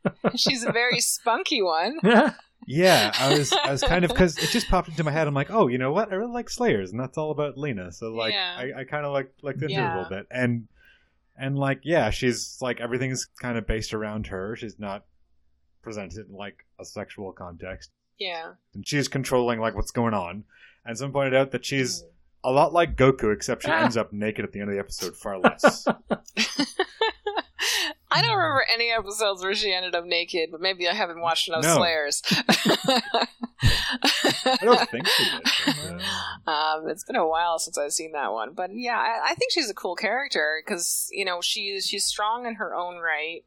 [0.05, 0.11] Yeah.
[0.37, 1.99] She's a very spunky one.
[2.67, 5.27] Yeah, I was I was kind of because it just popped into my head.
[5.29, 6.11] I'm like, oh, you know what?
[6.11, 7.93] I really like Slayers, and that's all about Lina.
[7.93, 8.55] So like, Yeah.
[8.57, 10.67] I, I kind of like like into it a little bit, and
[11.37, 14.57] and like, yeah, she's like everything's kind of based around her.
[14.57, 15.05] She's not
[15.83, 18.53] presented in like a sexual context, Yeah.
[18.73, 20.45] and she's controlling like what's going on.
[20.87, 22.03] And someone pointed out that she's
[22.45, 23.83] a lot like Goku, except she Ah.
[23.83, 25.87] ends up naked at the end of the episode far less.
[28.11, 31.49] I don't remember any episodes where she ended up naked, but maybe I haven't watched
[31.49, 31.77] enough No.
[31.79, 32.23] Slayers.
[34.47, 35.43] I don't think she did.
[35.67, 36.03] but,
[36.47, 39.35] uh, Um, it's been a while since I've seen that one, but yeah, I, I
[39.35, 43.45] think she's a cool character because you know she's she's strong in her own right,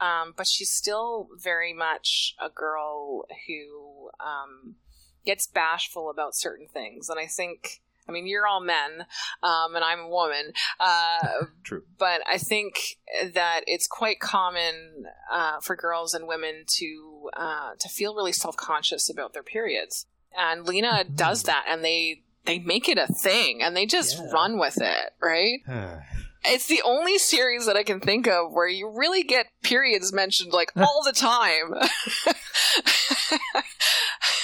[0.00, 4.76] um, but she's still very much a girl who um,
[5.24, 7.81] gets bashful about certain things, and I think.
[8.08, 9.06] I mean, you're all men,
[9.42, 10.52] um, and I'm a woman.
[10.80, 11.82] Uh, True.
[11.98, 12.96] but I think
[13.34, 18.56] that it's quite common uh, for girls and women to uh, to feel really self
[18.56, 21.16] conscious about their periods, and Lina Mhm.
[21.16, 24.30] does that, and they they make it a thing, and they just Yeah.
[24.32, 25.60] run with it, right?
[26.44, 30.52] It's the only series that I can think of where you really get periods mentioned
[30.52, 31.72] like all the time.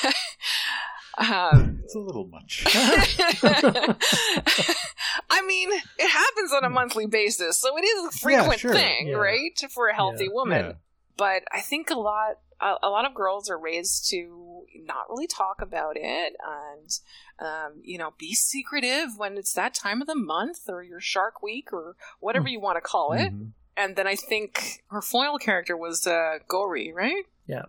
[1.18, 2.64] um, it's a little much.
[5.30, 8.72] I mean, it happens on a monthly basis, so it is a frequent sure.
[8.72, 9.14] thing, Yeah.
[9.16, 10.32] right, for a healthy Yeah.
[10.32, 10.64] woman.
[10.66, 10.72] Yeah.
[11.16, 15.26] But I think a lot, a, a lot of girls are raised to not really
[15.26, 16.98] talk about it, and
[17.40, 21.42] um, you know, be secretive when it's that time of the month or your Shark
[21.42, 23.32] Week or whatever you want to call it.
[23.32, 23.52] Mhm.
[23.76, 27.24] And then I think her foil character was uh, Gourry, right?
[27.46, 27.66] Yeah.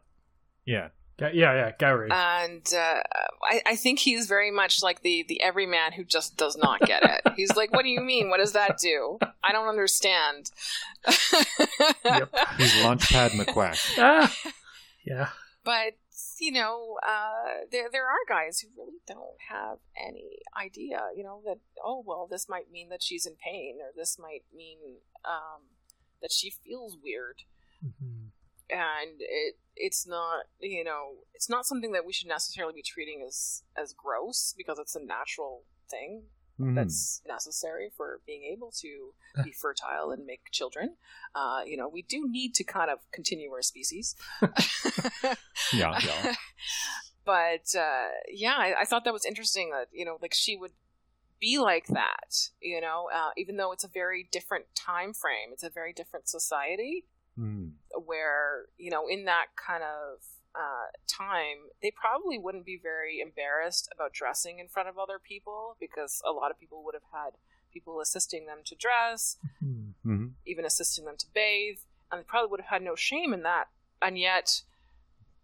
[0.65, 0.89] Ga-
[1.21, 2.09] yeah, yeah, Gourry.
[2.11, 3.01] and uh,
[3.43, 7.03] I, I think he's very much like the the everyman who just does not get
[7.03, 7.33] it.
[7.35, 8.29] He's like, "What do you mean?
[8.29, 9.17] What does that do?
[9.43, 10.51] I don't understand."
[12.03, 12.33] Yep.
[12.57, 13.79] He's Launchpad McQuack.
[13.99, 14.35] ah,
[15.05, 15.29] yeah.
[15.63, 15.93] But
[16.39, 21.09] you know, uh, there there are guys who really don't have any idea.
[21.15, 24.43] You know that oh well, this might mean that she's in pain, or this might
[24.55, 24.77] mean
[25.25, 25.61] um,
[26.21, 27.43] that she feels weird.
[27.85, 28.18] Mhm.
[28.69, 33.23] And it it's not you know it's not something that we should necessarily be treating
[33.25, 36.23] as as gross because it's a natural thing
[36.59, 36.75] Mhm.
[36.75, 39.13] that's necessary for being able to
[39.45, 40.97] be fertile and make children
[41.33, 44.15] uh, you know we do need to kind of continue our species
[45.73, 46.33] Yeah, yeah.
[47.25, 50.71] but uh, yeah I, I thought that was interesting that you know like she would
[51.39, 55.63] be like that you know uh, even though it's a very different time frame it's
[55.63, 57.05] a very different society
[57.37, 57.75] Mhm.
[58.09, 60.19] Where you know in that kind of
[60.55, 65.77] uh, time they probably wouldn't be very embarrassed about dressing in front of other people
[65.79, 67.33] because a lot of people would have had
[67.71, 69.93] people assisting them to dress Mhm.
[70.05, 70.31] Mhm.
[70.45, 71.77] even assisting them to bathe
[72.11, 73.67] and they probably would have had no shame in that
[74.01, 74.63] and yet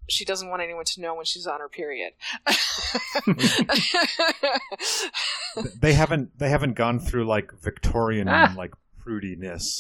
[0.07, 2.13] she doesn't want anyone to know when she's on her period
[5.79, 8.53] They haven't they haven't gone through like Victorian Ah.
[8.57, 8.73] like
[9.05, 9.79] prudiness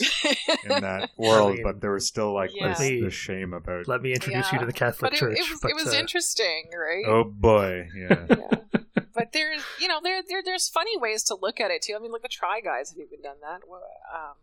[0.63, 2.69] in that world, mean, but there was still like Yeah.
[2.69, 3.87] this, this shame about.
[3.87, 5.37] Let me introduce you to the Catholic but Church.
[5.37, 8.25] it was, but, it was uh, interesting right Oh boy, yeah.
[8.29, 8.59] yeah.
[9.13, 11.95] But there's, you know, there, there, there's funny ways to look at it too.
[11.97, 13.61] I mean, like the Try Guys have you even done that.
[14.13, 14.35] Um,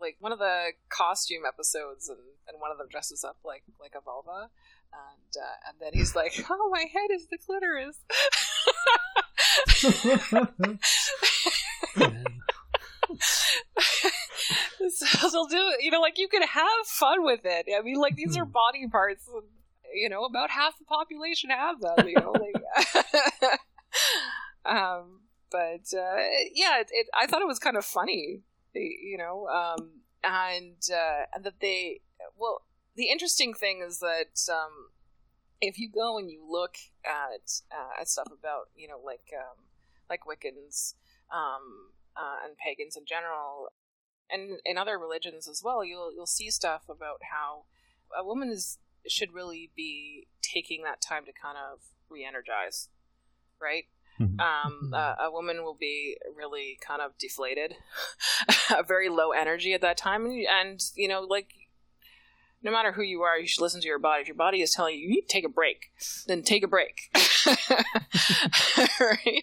[0.00, 2.18] like one of the costume episodes, and,
[2.48, 4.50] and one of them dresses up like like a vulva,
[4.92, 7.98] and uh, and then he's like, "Oh, my head is the clitoris."
[14.90, 15.82] so they'll do it.
[15.82, 17.66] You know, like you can have fun with it.
[17.76, 19.28] I mean, like these are body parts.
[19.94, 22.08] You know, about half the population have them.
[22.08, 22.54] You know, like.
[24.64, 26.16] um, but uh,
[26.54, 28.42] yeah, it, it, I thought it was kind of funny.
[28.74, 32.00] You know, um, and uh, and that they
[32.38, 32.62] well,
[32.96, 34.90] the interesting thing is that um,
[35.60, 39.64] if you go and you look at uh, at stuff about you know like um,
[40.08, 40.94] like Wiccans
[41.32, 43.68] um, uh, and pagans in general,
[44.30, 47.64] and in other religions as well, you'll you'll see stuff about how
[48.18, 52.88] a woman is should really be taking that time to kind of re-energize,
[53.60, 53.84] right?
[54.20, 54.38] Mhm.
[54.40, 54.94] Um, Mhm.
[54.94, 57.76] uh, a woman will be really kind of deflated,
[58.70, 61.48] a very low energy at that time, and, and you know, like
[62.62, 64.22] no matter who you are, you should listen to your body.
[64.22, 65.90] If your body is telling you you need to take a break,
[66.28, 67.10] then take a break,
[69.00, 69.42] right?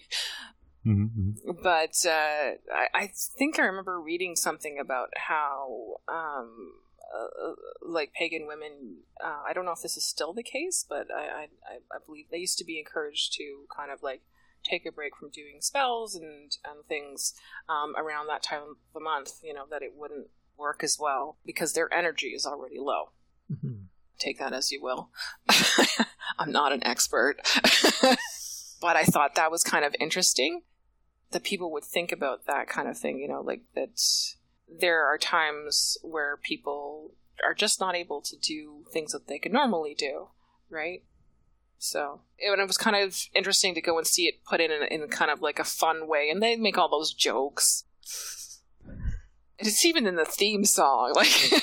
[0.85, 1.09] Mhm,
[1.45, 1.61] mhm.
[1.61, 6.73] but uh, I, I think I remember reading something about how, um,
[7.13, 8.97] uh, like pagan women.
[9.23, 12.25] Uh, I don't know if this is still the case, but I, I, I believe
[12.31, 14.21] they used to be encouraged to kind of like
[14.63, 17.33] take a break from doing spells and and things
[17.67, 19.39] um, around that time of the month.
[19.43, 20.27] You know that it wouldn't
[20.57, 23.11] work as well because their energy is already low
[23.51, 23.85] Mhm.
[24.19, 25.09] take that as you will.
[26.37, 27.37] I'm not an expert.
[28.81, 30.61] but I thought that was kind of interesting
[31.31, 34.01] that people would think about that kind of thing, you know, like that
[34.67, 37.11] there are times where people
[37.43, 40.29] are just not able to do things that they could normally do,
[40.69, 41.03] right?
[41.77, 44.83] So it, it was kind of interesting to go and see it put in, in
[44.83, 47.85] in kind of like a fun way, and they make all those jokes.
[49.61, 51.27] It's even in the theme song, like.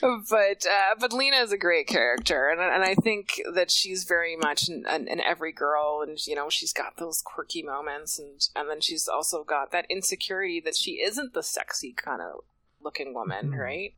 [0.00, 4.36] but uh, but Lina is a great character, and and I think that she's very
[4.36, 8.40] much an, an, an every girl, and you know she's got those quirky moments, and
[8.54, 12.40] and then she's also got that insecurity that she isn't the sexy kind of
[12.82, 13.58] looking woman, Mhm.
[13.58, 13.94] right?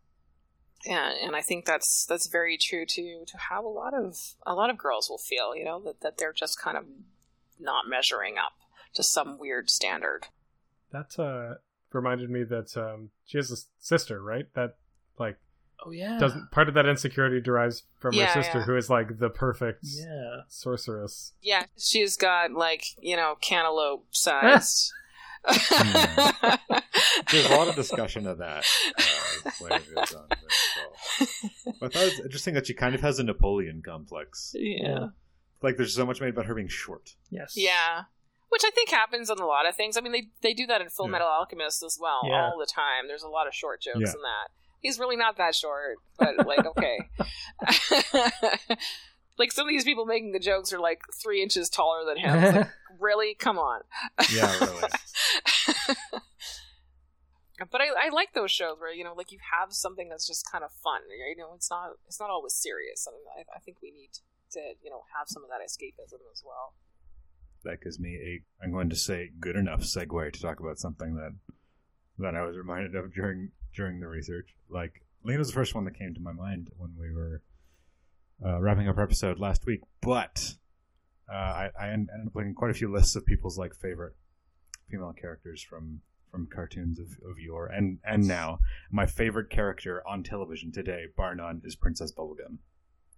[0.84, 4.16] Yeah, and I think that's that's very true to to how a lot of
[4.46, 6.84] a lot of girls will feel, you know, that that they're just kind of
[7.58, 8.52] not measuring up
[8.94, 10.26] to some weird standard.
[10.96, 11.54] That uh,
[11.92, 14.46] reminded me that um, she has a sister, right?
[14.54, 14.76] That
[15.18, 15.38] like
[15.84, 16.18] Oh yeah.
[16.18, 18.64] doesn't part of that insecurity derives from Yeah, her sister, yeah.
[18.64, 20.40] who is like the perfect Yeah.
[20.48, 21.32] sorceress.
[21.42, 24.92] Yeah, she's got like you know cantaloupe sized.
[27.30, 28.64] There's a lot of discussion of that.
[28.98, 29.02] Uh,
[29.48, 30.38] as later goes on there
[31.20, 31.50] as.
[31.80, 34.54] But I thought it's interesting that she kind of has a Napoleon complex.
[34.58, 35.08] yeah.
[35.62, 37.14] Like, there's so much made about her being short.
[37.30, 37.54] Yes.
[37.56, 38.02] Yeah.
[38.48, 39.96] Which I think happens in a lot of things.
[39.96, 41.12] I mean, they they do that in Full Yeah.
[41.12, 42.46] Metal Alchemist as well, Yeah.
[42.50, 43.08] all the time.
[43.08, 44.12] There's a lot of short jokes Yeah.
[44.12, 44.48] in that.
[44.80, 46.98] He's really not that short, but like, okay.
[49.38, 52.54] like some of these people making the jokes are like three inches taller than him.
[52.56, 52.68] Like,
[53.00, 53.34] really?
[53.34, 53.82] Come on.
[54.32, 54.88] Yeah, really.
[57.70, 60.50] but I, I like those shows where you know, like you have something that's just
[60.50, 61.00] kind of fun.
[61.10, 63.08] You know, it's not it's not always serious.
[63.08, 64.10] I, mean, I, I think we need
[64.52, 66.74] to you know have some of that escapism as well.
[67.66, 71.16] That gives me a I'm going to say good enough segue to talk about something
[71.16, 71.34] that
[72.18, 74.54] that I was reminded of during during the research.
[74.68, 77.42] Like Lina's the first one that came to my mind when we were
[78.44, 80.54] uh, wrapping up our episode last week, but
[81.30, 84.14] uh, I, I ended up looking quite a few lists of people's like favorite
[84.90, 86.00] female characters from
[86.30, 88.60] from cartoons of, of yore and and now.
[88.90, 92.58] My favorite character on television today, bar none, is Princess Bubblegum.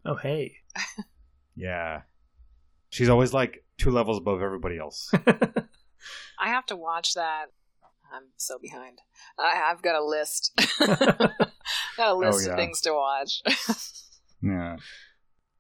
[0.05, 0.59] Oh hey.
[1.59, 2.03] Yeah.
[2.91, 5.13] She's always like two levels above everybody else.
[6.39, 7.47] I have to watch that.
[8.13, 9.01] I'm so behind.
[9.39, 10.53] I, I've got a list.
[10.79, 11.21] got
[11.99, 12.53] a oh, list yeah.
[12.53, 13.43] of things to watch.
[14.41, 14.77] Yeah.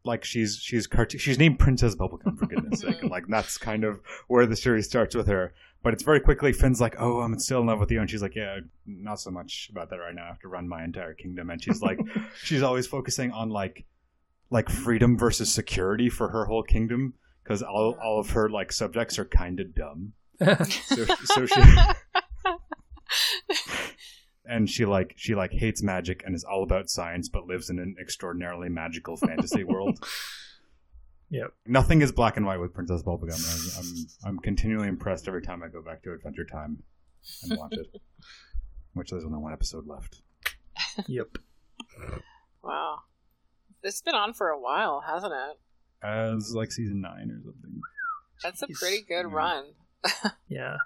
[0.05, 2.99] Like she's she's cartoon she's named Princess Bubblegum for goodness sake.
[2.99, 3.09] Mm-hmm.
[3.09, 5.53] Like that's kind of where the series starts with her.
[5.83, 8.23] But it's very quickly Finn's like, Oh, I'm still in love with you and she's
[8.23, 10.25] like, Yeah, not so much about that right now.
[10.25, 11.99] I have to run my entire kingdom and she's like
[12.45, 13.85] she's always focusing on like
[14.51, 17.15] like freedom versus security for her whole kingdom.
[17.45, 21.63] Because all, all of her like subjects are kind of dumb, so so she
[24.45, 27.79] and she like she like hates magic and is all about science but lives in
[27.79, 29.99] an extraordinarily magical fantasy world
[31.31, 31.53] Yep.
[31.67, 35.63] nothing is black and white with princess bubblegum I'm, I'm i'm continually impressed every time
[35.63, 36.83] i go back to adventure time
[37.43, 37.87] and watch it
[38.95, 40.23] which there's only one episode left
[41.07, 41.29] Yep.
[42.63, 43.01] wow.
[43.83, 45.59] It's been on for a while, hasn't it?
[46.01, 47.81] as like season nine or something
[48.43, 49.35] That's a pretty good Yeah.
[49.35, 49.65] run.
[50.49, 50.77] Yeah.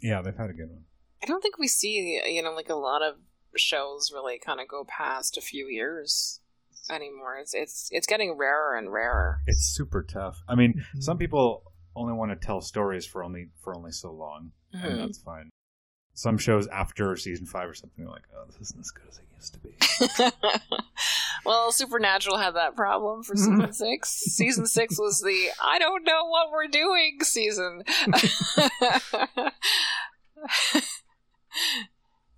[0.00, 0.84] yeah they've had a good one
[1.22, 3.16] I don't think we see, you know, like a lot of
[3.56, 6.40] shows really kind of go past a few years
[6.90, 7.38] anymore.
[7.38, 9.40] It's it's it's getting rarer and rarer.
[9.46, 11.02] it's super tough i mean Mhm.
[11.02, 11.62] some people
[11.96, 14.84] only want to tell stories for only for only so long Mhm.
[14.84, 15.50] and that's fine
[16.18, 19.18] some shows after season five or something are like oh this isn't as good as
[19.18, 19.70] it used to be
[21.46, 24.08] well, Supernatural had that problem for season six.
[24.10, 27.82] season six was the I don't know what we're doing season.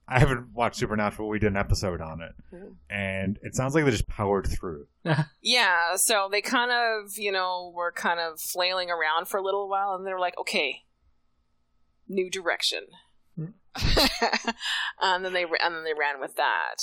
[0.08, 1.28] I haven't watched Supernatural.
[1.28, 2.76] But we did an episode on it, Mhm.
[2.90, 4.88] and it sounds like they just powered through.
[5.40, 9.68] yeah, so they kind of, you know, were kind of flailing around for a little
[9.68, 10.84] while, and they were like, okay,
[12.08, 12.86] new direction.
[15.00, 16.76] And then they and then they ran with that.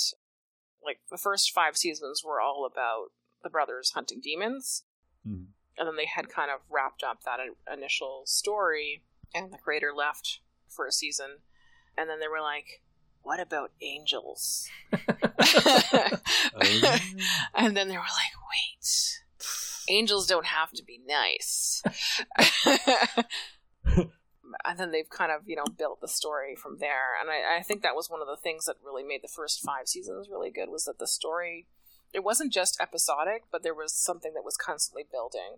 [0.84, 4.84] Like the first five seasons were all about the brothers hunting demons,
[5.26, 5.46] Mhm.
[5.76, 7.38] and then they had kind of wrapped up that
[7.72, 9.04] initial story,
[9.34, 11.38] and the creator left for a season,
[11.96, 12.82] and then they were like,
[13.22, 14.68] "What about angels?"
[17.54, 19.20] and then they were like, "Wait,
[19.88, 21.82] angels don't have to be nice."
[24.64, 27.62] And then they've kind of you know built the story from there, and I, I
[27.62, 30.50] think that was one of the things that really made the first five seasons really
[30.50, 31.66] good was that the story
[32.12, 35.56] it wasn't just episodic, but there was something that was constantly building,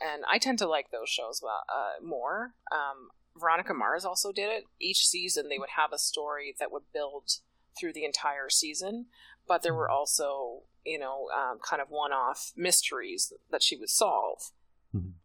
[0.00, 2.54] and I tend to like those shows well, uh, more.
[2.70, 4.64] Um, Veronica Mars also did it.
[4.80, 7.38] Each season, they would have a story that would build
[7.78, 9.06] through the entire season,
[9.48, 13.90] but there were also, you know, um, kind of one off mysteries that she would
[13.90, 14.50] solve.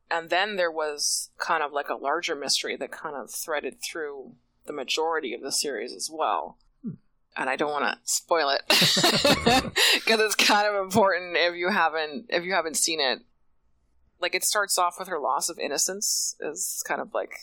[0.09, 4.33] And then there was kind of like a larger mystery that kind of threaded through
[4.65, 6.57] the majority of the series as well.
[7.35, 8.61] And I don't want to spoil it
[9.95, 13.19] because it's kind of important if you haven't if you haven't seen it.
[14.19, 17.33] Like it starts off with her loss of innocence is kind of like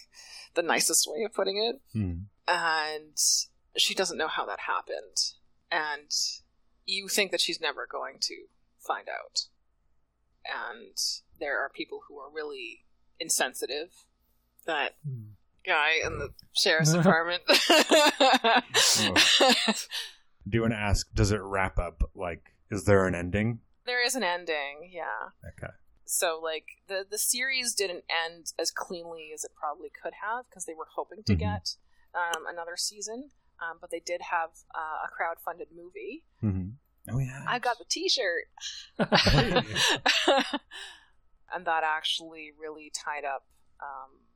[0.55, 2.13] the nicest way of putting it Hmm.
[2.49, 3.17] and
[3.77, 5.17] she doesn't know how that happened
[5.71, 6.11] and
[6.85, 8.35] you think that she's never going to
[8.81, 9.43] find out
[10.45, 10.97] and
[11.41, 12.85] there are people who are really
[13.21, 13.91] insensitive
[14.67, 14.97] that
[15.67, 17.43] guy in the sheriff's department
[20.47, 21.07] Do you want to ask?
[21.15, 22.03] Does it wrap up?
[22.15, 23.61] Like, is there an ending?
[23.87, 25.71] there is an ending yeah Okay.
[26.07, 30.65] so like the the series didn't end as cleanly as it probably could have because
[30.65, 31.39] they were hoping to Mhm.
[31.39, 31.77] get
[32.15, 33.29] um, another season
[33.61, 36.71] um, but they did have uh, a crowd-funded movie hmm
[37.13, 37.45] Oh yeah.
[37.47, 38.45] I got the T-shirt,
[41.55, 43.47] and that actually really tied up,
[43.79, 44.27] um,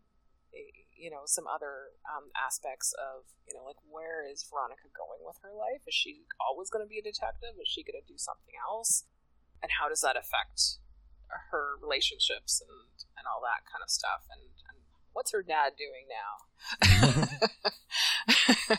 [0.94, 5.36] you know, some other um, aspects of, you know, like where is Veronica going with
[5.42, 5.82] her life?
[5.86, 7.58] Is she always going to be a detective?
[7.60, 9.04] Is she going to do something else?
[9.62, 10.78] And how does that affect
[11.50, 12.70] her relationships and
[13.18, 14.22] and all that kind of stuff?
[14.30, 14.78] And, and
[15.12, 16.46] what's her dad doing now?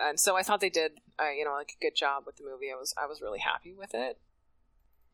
[0.00, 2.44] and so I thought they did, uh, you know, like a good job with the
[2.44, 2.72] movie.
[2.72, 4.18] I was I was really happy with it.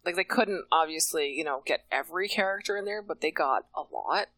[0.05, 3.83] Like they couldn't obviously, you know, get every character in there, but they got a
[3.93, 4.29] lot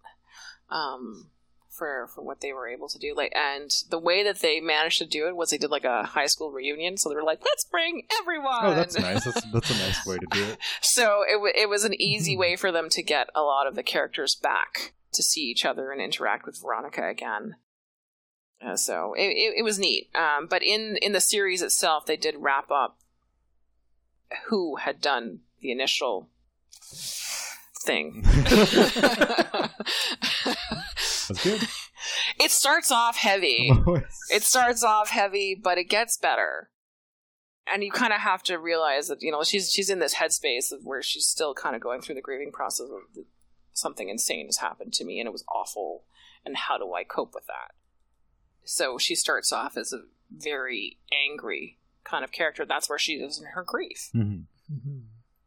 [0.71, 1.31] um,
[1.71, 3.15] for for what they were able to do.
[3.17, 6.05] Like, and the way that they managed to do it was they did like a
[6.05, 6.97] high school reunion.
[6.97, 9.25] So they were like, "Let's bring everyone." Oh, that's nice.
[9.25, 10.59] That's that's a nice way to do it.
[10.83, 13.75] so it, w- it was an easy way for them to get a lot of
[13.75, 17.57] the characters back to see each other and interact with Veronica again.
[18.65, 20.11] Uh, so it, it, it was neat.
[20.15, 22.99] Um, but in in the series itself, they did wrap up
[24.49, 26.29] who had done the initial
[27.85, 28.23] thing.
[31.29, 31.63] That's good.
[32.39, 33.73] it starts off heavy.
[34.31, 36.69] it starts off heavy, but it gets better.
[37.67, 40.71] And you kind of have to realize that you know she's she's in this headspace
[40.71, 43.25] of where she's still kind of going through the grieving process of the,
[43.73, 46.05] something insane has happened to me and it was awful,
[46.45, 47.73] and how do I cope with that?
[48.65, 52.67] So she starts off as a very angry kind of character.
[52.67, 54.11] That's where she is in her grief.
[54.13, 54.41] hmm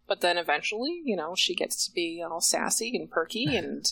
[0.08, 3.92] But then eventually, you know, she gets to be all sassy and perky and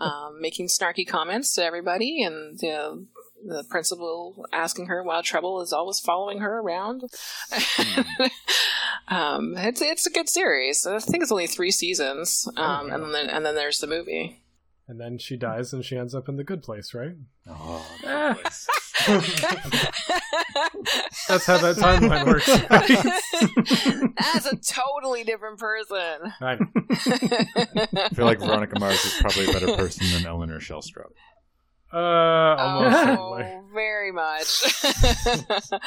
[0.00, 3.06] um, making snarky comments to everybody, and the
[3.44, 7.02] the principal asking her why trouble is always following her around.
[9.08, 10.86] um, it's it's a good series.
[10.86, 14.42] I think it's only three seasons, um, and then and then there's the movie.
[14.88, 17.14] And then she dies and she ends up in the good place, right?
[17.48, 18.34] Oh, Ah.
[18.34, 18.68] that place.
[21.28, 22.46] That's how that timeline works.
[24.18, 26.32] That's a totally different person.
[26.40, 26.66] I know.
[28.04, 31.10] I feel like Veronica Mars is probably a better person than Eleanor Shellstrop.
[31.92, 31.96] Uh,
[32.56, 33.44] almost certainly.
[33.44, 34.62] Oh, very much.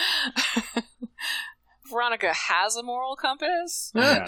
[1.89, 3.91] Veronica has a moral compass.
[3.95, 4.27] Yeah.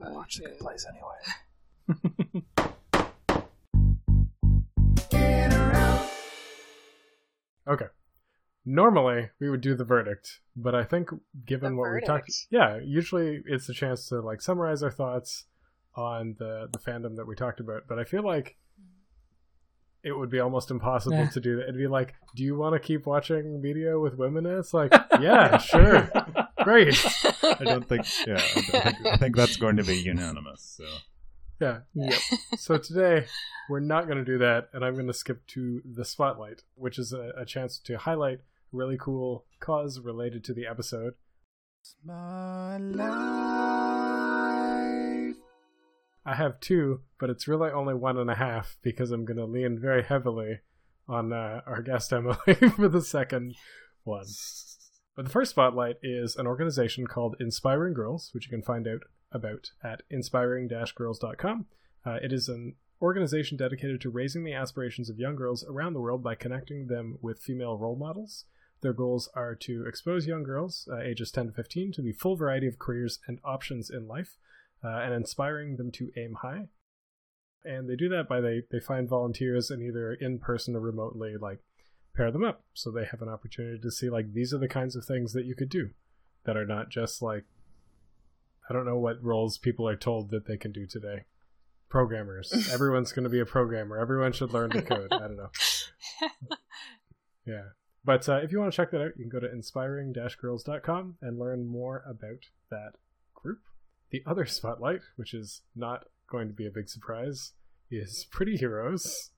[0.00, 2.40] Watch It's a good place anyway.
[7.68, 7.86] Okay.
[8.64, 11.08] Normally we would do the verdict, but I think
[11.46, 12.46] given The what we talked, verdict?
[12.50, 15.44] yeah, usually it's a chance to like summarize our thoughts
[15.94, 17.84] on the the fandom that we talked about.
[17.88, 18.56] But I feel like
[20.02, 21.28] it would be almost impossible Yeah.
[21.30, 21.64] to do that.
[21.64, 24.46] It'd be like, do you want to keep watching media with women?
[24.46, 24.58] in?
[24.58, 26.10] It's like, yeah, sure,
[26.70, 27.06] great,
[27.42, 28.06] I don't think.
[28.26, 30.76] Yeah, I, think, I think that's going to be unanimous.
[30.76, 30.84] So
[31.60, 31.80] yeah.
[31.94, 32.18] Yep.
[32.56, 33.26] So today
[33.68, 36.98] we're not going to do that, and I'm going to skip to the spotlight, which
[36.98, 38.42] is a, a chance to highlight a
[38.72, 41.14] really cool cause related to the episode.
[41.82, 43.10] Spotlight.
[46.26, 49.46] I have two, but it's really only one and a half because I'm going to
[49.46, 50.60] lean very heavily
[51.08, 52.36] on uh, our guest Emily
[52.76, 53.54] for the second
[54.04, 54.26] one.
[55.20, 59.02] But the first spotlight is an organization called Inspiring Girls, which you can find out
[59.30, 61.66] about at inspiring-girls.com.
[62.06, 66.00] Uh, it is an organization dedicated to raising the aspirations of young girls around the
[66.00, 68.46] world by connecting them with female role models.
[68.80, 72.36] Their goals are to expose young girls, uh, ages 10 to 15, to the full
[72.36, 74.38] variety of careers and options in life,
[74.82, 76.68] uh, and inspiring them to aim high.
[77.62, 81.34] And they do that by they, they find volunteers and either in person or remotely,
[81.38, 81.60] like,
[82.14, 82.62] pair them up.
[82.74, 85.44] So they have an opportunity to see, like, these are the kinds of things that
[85.44, 85.90] you could do
[86.44, 87.44] that are not just like,
[88.68, 91.24] I don't know what roles people are told that they can do today.
[91.88, 92.70] Programmers.
[92.72, 93.98] Everyone's going to be a programmer.
[93.98, 95.12] Everyone should learn to code.
[95.12, 95.50] I don't know.
[97.44, 97.62] Yeah.
[98.04, 101.38] But uh, if you want to check that out, you can go to inspiring-girls.com and
[101.38, 102.92] learn more about that
[103.34, 103.60] group.
[104.10, 107.52] The other spotlight, which is not going to be a big surprise,
[107.90, 109.30] is Pretty Heroes,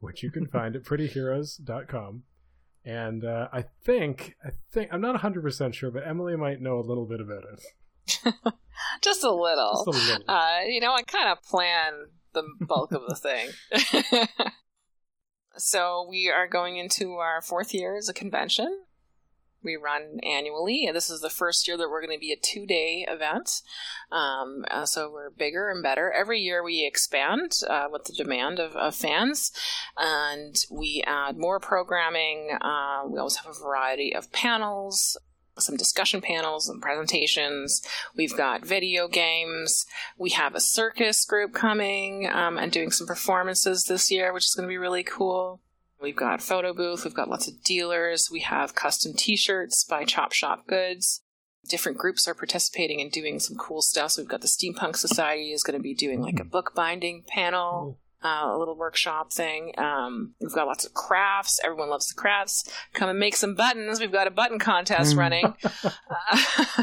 [0.00, 2.24] which you can find at prettyheroes.com.
[2.84, 6.80] And uh, I think, I think, I'm not 100% sure, but Emily might know a
[6.80, 8.34] little bit about it.
[9.02, 9.84] Just a little.
[9.84, 10.24] Just a little.
[10.26, 11.92] Uh, you know, I kind of plan
[12.32, 14.26] the bulk of the thing.
[15.56, 18.84] so we are going into our fourth year as a convention.
[19.62, 22.36] We run annually, and this is the first year that we're going to be a
[22.36, 23.62] two day event.
[24.10, 26.10] Um, uh, so we're bigger and better.
[26.10, 29.52] Every year we expand uh, with the demand of, of, fans,
[29.96, 32.56] and we add more programming.
[32.60, 35.16] Uh, we always have a variety of panels,
[35.58, 37.82] some discussion panels and presentations.
[38.16, 39.86] We've got video games.
[40.16, 44.54] We have a circus group coming um, and doing some performances this year, which is
[44.54, 45.60] going to be really cool.
[46.02, 47.04] We've got photo booth.
[47.04, 48.28] We've got lots of dealers.
[48.30, 51.22] We have custom T-shirts by Chop Shop Goods.
[51.68, 54.12] Different groups are participating and doing some cool stuff.
[54.12, 57.98] So we've got the Steampunk Society is going to be doing like a bookbinding panel
[58.22, 59.72] uh, a little workshop thing.
[59.78, 61.58] Um, we've got lots of crafts.
[61.64, 62.70] Everyone loves the crafts.
[62.92, 64.00] Come and make some buttons.
[64.00, 65.54] We've got a button contest running.
[65.84, 65.92] uh,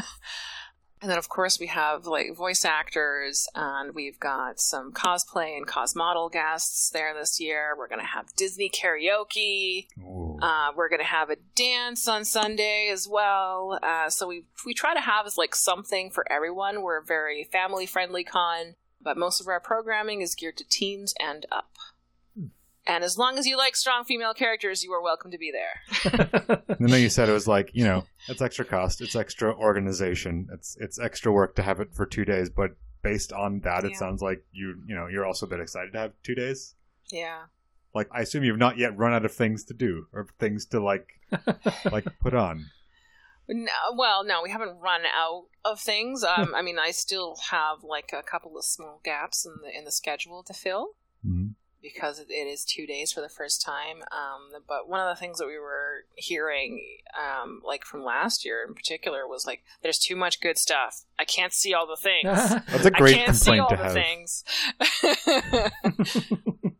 [1.00, 5.66] and then, of course, we have like voice actors, and we've got some cosplay and
[5.66, 7.74] cosmodel guests there this year.
[7.76, 9.86] We're going to have Disney karaoke.
[10.40, 13.78] Uh, we're going to have a dance on Sunday as well.
[13.82, 16.82] Uh, so we we try to have like something for everyone.
[16.82, 21.14] We're a very family friendly con but most of our programming is geared to teens
[21.20, 21.70] and up.
[22.86, 26.62] And as long as you like strong female characters, you are welcome to be there.
[26.68, 30.48] and then you said it was like, you know, it's extra cost, it's extra organization,
[30.52, 32.50] it's it's extra work to have it for two days.
[32.50, 32.72] But
[33.02, 35.98] based on that, it sounds like you, you know, you're also a bit excited to
[35.98, 36.74] have two days.
[37.10, 37.44] yeah.
[37.94, 40.78] Like, I assume you've not yet run out of things to do or things to
[40.78, 41.06] like,
[41.90, 42.66] like put on.
[43.48, 46.22] No, well, no, we haven't run out of things.
[46.36, 49.84] Um, I mean, I still have like a couple of small gaps in the in
[49.84, 50.90] the schedule to fill
[51.26, 51.54] Mhm.
[51.82, 54.02] Because it, is two days for the first time.
[54.12, 58.64] Um, but one of the things that we were hearing, um, like from last year
[58.66, 61.04] in particular, was like, "There's too much good stuff.
[61.18, 63.92] I can't see all the things." That's a great I can't see all the have.
[63.92, 64.44] things.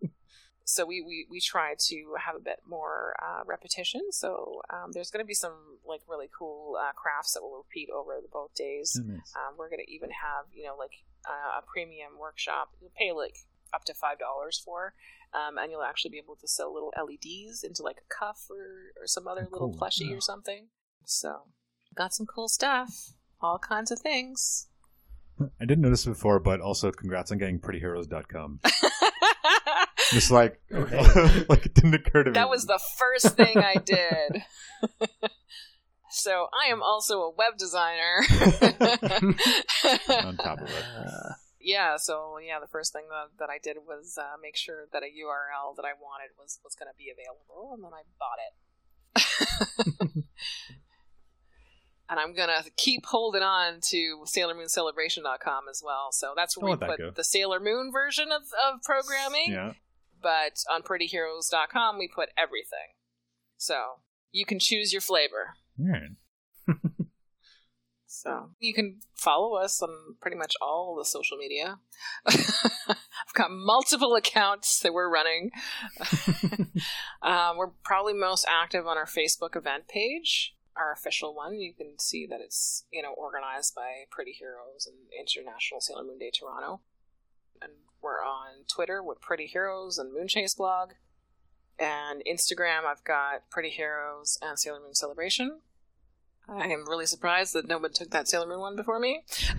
[0.64, 4.12] so we, we, we try to have a bit more uh, repetition.
[4.12, 7.88] So um, there's going to be some like really cool uh, crafts that will repeat
[7.90, 9.00] over the both days.
[9.02, 9.34] Nice.
[9.34, 10.92] Um, we're going to even have you know like
[11.28, 12.70] uh, a premium workshop.
[12.80, 13.36] You'll pay like
[13.74, 14.94] up to five dollars for,
[15.34, 19.02] um, and you'll actually be able to sell little LEDs into like a cuff or,
[19.02, 19.78] or some other little Cool.
[19.78, 20.68] plushie or something.
[21.04, 21.42] So
[21.94, 24.66] got some cool stuff, all kinds of things.
[25.60, 28.60] I didn't notice it before, but also congrats on getting prettyheroes.com.
[30.10, 32.34] Just like, like it didn't occur to me.
[32.34, 34.42] That was the first thing I did.
[36.10, 38.22] so I am also a web designer.
[40.08, 40.84] on top of it.
[41.68, 45.02] Yeah, so yeah, the first thing that, that I did was uh, make sure that
[45.02, 48.40] a URL that I wanted was, was going to be available, and then I bought
[48.40, 50.24] it.
[52.08, 56.08] and I'm going to keep holding on to SailorMoonCelebration.com as well.
[56.10, 59.52] So that's where I'll we put the Sailor Moon version of, of programming.
[59.52, 59.72] Yeah.
[60.22, 62.96] but on prettyheroes.com we put everything.
[63.58, 64.00] So
[64.32, 65.52] you can choose your flavor.
[65.78, 66.12] Alright.
[68.18, 71.78] So you can follow us on pretty much all the social media.
[72.26, 75.52] I've got multiple accounts that we're running.
[77.22, 81.60] um, we're probably most active on our Facebook event page, our official one.
[81.60, 86.18] You can see that it's you know organized by Pretty Heroes and International Sailor Moon
[86.18, 86.80] Day Toronto.
[87.62, 87.70] And
[88.02, 90.90] we're on Twitter with Pretty Heroes and Moonchase blog.
[91.78, 95.60] And Instagram, I've got Pretty Heroes and Sailor Moon Celebration.
[96.48, 99.22] I am really surprised that no one took that Sailor Moon one before me.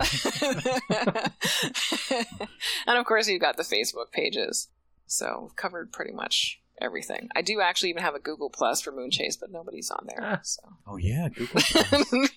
[2.86, 4.68] and of course, you've got the Facebook pages.
[5.06, 7.28] So we've covered pretty much everything.
[7.34, 10.18] I do actually even have a Google Plus for Moonchase, but nobody's on there.
[10.22, 10.40] Ah.
[10.42, 11.60] So Oh yeah, Google.
[11.62, 12.30] Plus.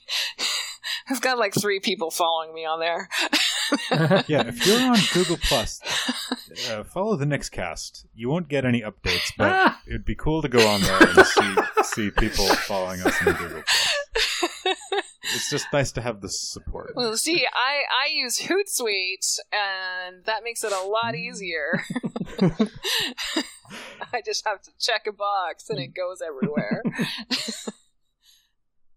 [1.10, 3.10] I've got like three people following me on there.
[4.28, 5.82] yeah, if you're on Google Plus,
[6.70, 8.06] uh, follow the Nixcast.
[8.14, 9.82] You won't get any updates, but Ah!
[9.88, 13.64] it'd be cool to go on there and see see people following us on Google
[13.68, 13.93] Plus.
[15.34, 16.94] It's just nice to have the support.
[16.96, 21.84] Well, see, I I use Hootsuite, and that makes it a lot easier.
[24.14, 26.84] I just have to check a box, and it goes everywhere.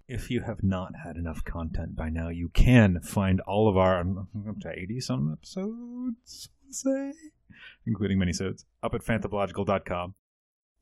[0.08, 3.98] If you have not had enough content by now, you can find all of our
[3.98, 7.12] um, up to eighty some episodes, say,
[7.84, 10.14] including minisodes, up at fanthropological.com.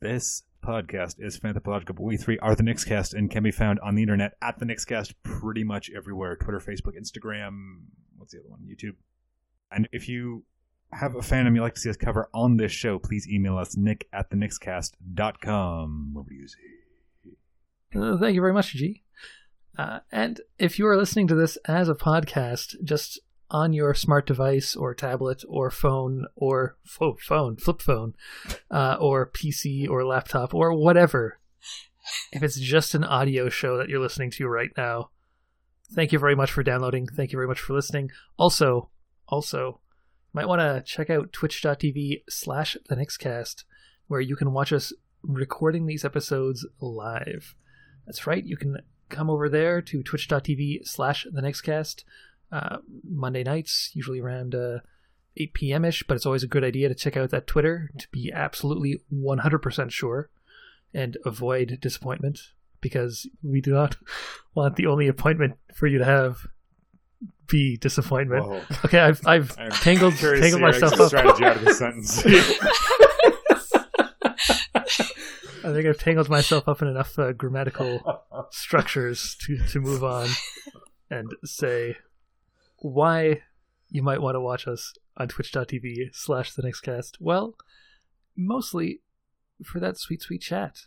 [0.02, 4.02] This podcast is Fanthropological, we three are the Nixcast and can be found on the
[4.02, 7.82] internet at the Nixcast pretty much everywhere Twitter, Facebook, Instagram.
[8.16, 8.60] What's the other one?
[8.60, 8.96] YouTube.
[9.70, 10.44] And if you
[10.92, 13.76] have a fandom you'd like to see us cover on this show, please email us
[13.76, 16.10] nick at the nixcast.com.
[16.14, 16.58] What do you say?
[17.94, 19.02] Uh, thank you very much, G.
[19.76, 23.20] Uh, and if you are listening to this as a podcast, just
[23.54, 28.12] on your smart device or tablet or phone or phone, flip phone,
[28.68, 31.38] uh, or PC or laptop or whatever,
[32.32, 35.10] if it's just an audio show that you're listening to right now,
[35.92, 37.06] thank you very much for downloading.
[37.06, 38.10] Thank you very much for listening.
[38.36, 38.90] Also,
[39.28, 39.80] also,
[40.32, 43.62] might want to check out twitch.tv slash the Nixcast,
[44.08, 47.54] where you can watch us recording these episodes live.
[48.04, 48.78] That's right, you can
[49.10, 52.02] come over there to twitch.tv slash the Nixcast
[52.52, 54.78] uh, Monday nights, usually around uh,
[55.36, 55.84] 8 p.m.
[55.84, 59.00] ish, but it's always a good idea to check out that Twitter to be absolutely
[59.12, 60.30] 100% sure
[60.92, 62.40] and avoid disappointment
[62.80, 63.96] because we do not
[64.54, 66.46] want the only appointment for you to have
[67.46, 68.46] be disappointment.
[68.46, 68.62] Whoa.
[68.84, 71.08] Okay, I've I've I'm tangled tangled to see your myself up.
[71.08, 72.24] strategy out of this sentence.
[75.64, 80.28] I think I've tangled myself up in enough uh, grammatical structures to to move on
[81.10, 81.96] and say
[82.76, 83.42] why
[83.88, 87.16] you might want to watch us on twitch.tv slash the Nixcast.
[87.20, 87.56] Well,
[88.36, 89.00] mostly
[89.64, 90.80] for that sweet, sweet chat.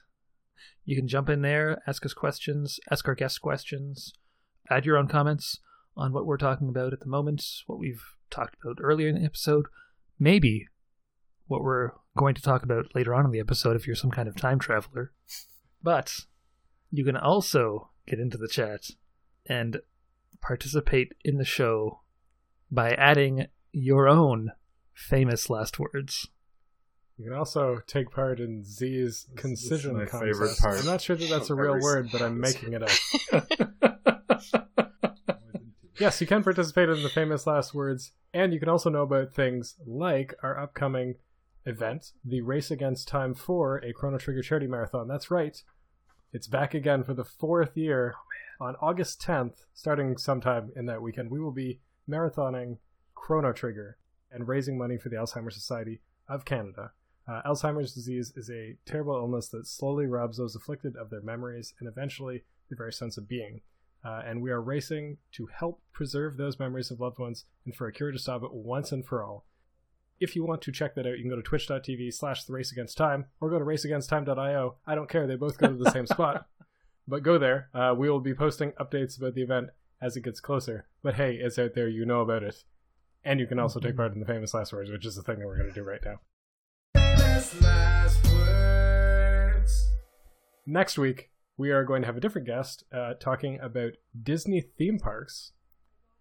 [0.86, 4.14] You can jump in there, ask us questions, ask our guests questions,
[4.70, 5.60] add your own comments
[5.96, 9.26] on what we're talking about at the moment, what we've talked about earlier in the
[9.26, 9.66] episode,
[10.20, 10.68] maybe
[11.48, 14.28] what we're going to talk about later on in the episode if you're some kind
[14.28, 15.14] of time traveler.
[15.82, 16.14] But
[16.92, 18.90] you can also get into the chat
[19.46, 19.82] and
[20.42, 22.02] participate in the show
[22.72, 24.52] by adding your own
[24.94, 26.28] famous last words.
[27.18, 30.24] You can also take part in Z's concision my contest.
[30.24, 30.80] favorite part.
[30.80, 32.92] I'm not sure that that's a I've real word, but I'm making it up.
[36.00, 39.34] Yes, you can participate in the famous last words, and you can also know about
[39.34, 41.16] things like our upcoming
[41.66, 45.08] event, the Race Against Time 4, a Chrono Trigger charity marathon.
[45.08, 45.60] That's right.
[46.32, 48.14] It's back again for the fourth year
[48.60, 51.32] on August 10th, starting sometime in that weekend.
[51.32, 51.80] We will be
[52.10, 52.78] marathoning
[53.16, 53.98] Chrono Trigger
[54.32, 56.92] and raising money for the Alzheimer's Society of Canada.
[57.28, 61.74] Uh, Alzheimer's disease is a terrible illness that slowly robs those afflicted of their memories
[61.80, 63.62] and eventually their very sense of being.
[64.06, 67.88] Uh, and we are racing to help preserve those memories of loved ones and for
[67.88, 69.46] a cure to stop it once and for all.
[70.20, 72.72] If you want to check that out, you can go to twitch.tv slash the race
[72.72, 74.76] against time or go to raceagainsttime.io.
[74.86, 76.48] I don't care, they both go to the same spot.
[77.08, 77.70] But go there.
[77.74, 79.70] Uh, we will be posting updates about the event
[80.02, 80.88] as it gets closer.
[81.02, 82.66] But hey, it's out there, you know about it.
[83.24, 85.40] And you can also take part in the famous last words, which is the thing
[85.40, 86.20] that we're going to do right now.
[90.66, 95.00] Next week, we are going to have a different guest uh, talking about Disney theme
[95.00, 95.54] parks.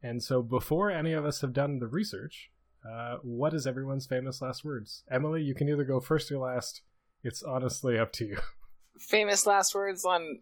[0.02, 2.50] And so, before any of us have done the research,
[2.88, 5.02] uh, what is everyone's famous last words?
[5.10, 6.82] Emily, you can either go first or last.
[7.24, 8.38] It's honestly up to you.
[8.98, 10.40] Famous last words on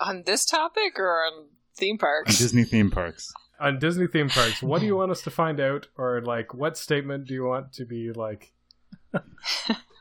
[0.00, 1.46] on this topic or on
[1.76, 2.18] theme parks?
[2.20, 2.38] On parks?
[2.38, 3.32] Disney theme parks.
[3.60, 5.86] On Disney theme parks, what do you want us to find out?
[5.96, 8.52] Or, like, what statement do you want to be, like.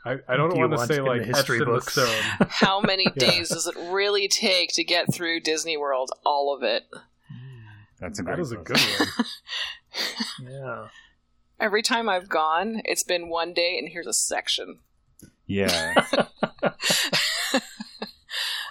[0.06, 1.80] I, I don't Do you want to say, in the like, history etched in the
[1.80, 1.98] books?
[2.50, 3.30] How many Yeah.
[3.32, 6.10] days does it really take to get through Disney World?
[6.26, 6.84] All of it.
[8.00, 9.08] That's a great That is a good one.
[10.52, 10.88] Yeah.
[11.60, 14.80] Every time I've gone, it's been one day, and here's a section.
[15.46, 15.94] Yeah.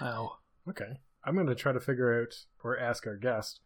[0.00, 0.38] Wow.
[0.68, 0.98] Okay.
[1.24, 2.34] I'm going to try to figure out
[2.64, 3.60] or ask our guest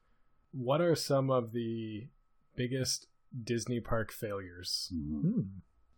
[0.52, 2.08] what are some of the
[2.56, 3.06] biggest
[3.44, 4.90] Disney park failures?
[4.94, 5.20] Mhm.
[5.20, 5.40] Hmm.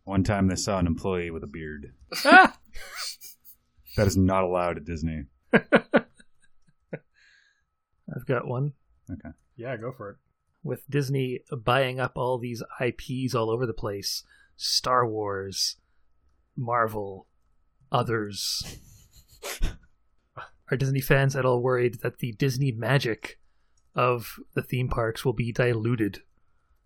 [0.03, 1.93] One time they saw an employee with a beard.
[2.25, 2.57] Ah!
[3.97, 5.23] That is not allowed at Disney.
[5.53, 5.63] I've
[8.27, 8.73] got one.
[9.11, 9.29] Okay.
[9.57, 10.17] Yeah, go for it.
[10.63, 14.23] with Disney buying up all these IPs all over the place
[14.55, 15.77] Star Wars,
[16.55, 17.27] Marvel,
[17.91, 18.77] others.
[20.71, 23.39] Are Disney fans at all worried that the Disney magic
[23.95, 26.21] of the theme parks will be diluted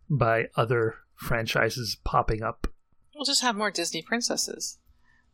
[0.09, 2.67] by other franchises popping up?
[3.15, 4.77] We'll just have more Disney princesses.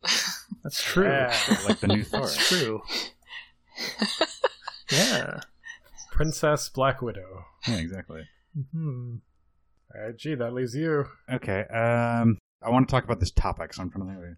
[0.62, 1.06] That's true.
[1.06, 1.36] Yeah.
[1.66, 2.20] Like the new Thor.
[2.20, 2.82] That's true.
[4.90, 5.40] yeah.
[6.10, 7.44] Princess Black Widow.
[7.66, 8.22] Yeah, exactly.
[8.72, 9.16] hmm
[9.94, 11.06] All right, gee, that leaves you.
[11.32, 11.60] Okay.
[11.66, 14.36] Um, I want to talk about this topic, so I'm trying to think of a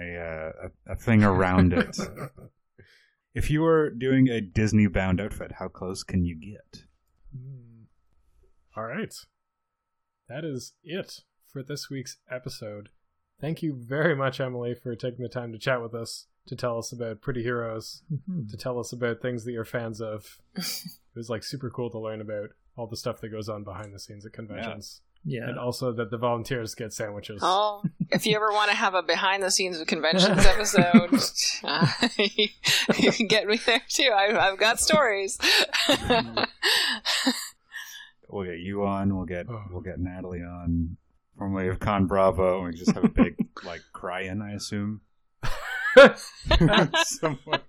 [0.00, 0.52] a, uh,
[0.88, 1.98] a, a thing around it.
[3.34, 6.84] If you were doing a Disney bound outfit, how close can you get?
[8.76, 9.14] All right.
[10.28, 12.88] That is it for this week's episode.
[13.40, 16.78] Thank you very much, Emily, for taking the time to chat with us, to tell
[16.78, 18.48] us about Pretty Heroes, Mhm.
[18.50, 20.40] to tell us about things that you're fans of.
[20.54, 20.64] it
[21.14, 23.98] was like super cool to learn about all the stuff that goes on behind the
[23.98, 25.11] scenes at conventions, Yeah.
[25.24, 27.40] And also that the volunteers get sandwiches.
[27.42, 31.10] Oh, if you ever want to have a behind the scenes of conventions episode,
[31.64, 31.86] uh,
[32.18, 34.10] you can get me there too.
[34.14, 35.38] I, I've got stories.
[38.28, 39.14] We'll get you on.
[39.14, 39.62] We'll get Oh.
[39.70, 40.96] we'll get Natalie on.
[41.36, 43.34] Formerly of Con Bravo, and we just have a big
[43.64, 45.00] like cry-in, I assume.
[47.04, 47.64] Somewhat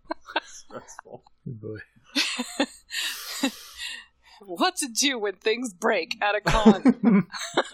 [0.45, 1.23] stressful.
[1.23, 2.65] Oh, boy.
[4.47, 6.83] what to do when things break at a con?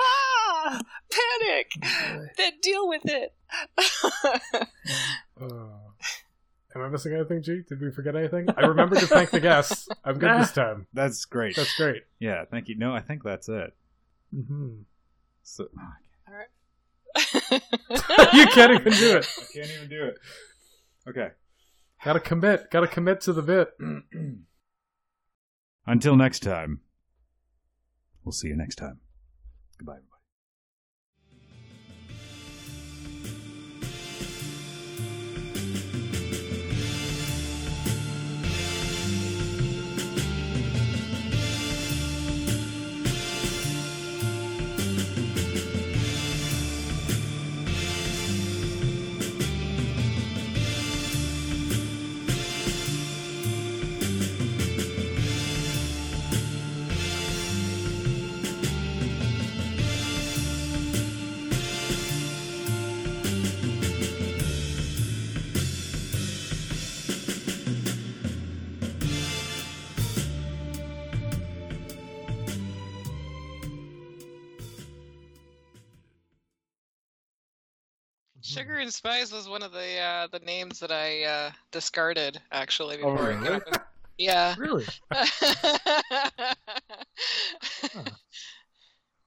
[0.00, 0.80] ah,
[1.10, 1.72] panic.
[2.36, 3.34] Then deal with it.
[5.40, 5.76] Oh.
[6.74, 7.62] Am I missing anything, G?
[7.68, 8.46] Did we forget anything?
[8.56, 9.88] I remember to thank the guests.
[10.04, 10.86] I'm good this time.
[10.92, 11.56] That's great.
[11.56, 12.04] That's great.
[12.20, 12.76] yeah, thank you.
[12.76, 13.74] No, I think that's it.
[14.32, 14.84] Mhm.
[15.42, 15.66] So,
[18.32, 19.26] you can't even do it.
[19.26, 20.14] I can't even do it.
[21.08, 21.30] Okay.
[22.04, 22.70] Gotta commit.
[22.70, 23.70] Gotta commit to the bit.
[25.90, 26.82] Until next time.
[28.22, 29.00] We'll see you next time.
[29.76, 29.98] Goodbye,
[78.60, 82.98] Sugar and Spice was one of the uh, the names that I uh, discarded actually
[83.02, 83.32] Oh, before.
[83.32, 83.60] I really?
[83.60, 83.86] came up
[84.18, 84.54] Yeah.
[84.58, 84.84] Really?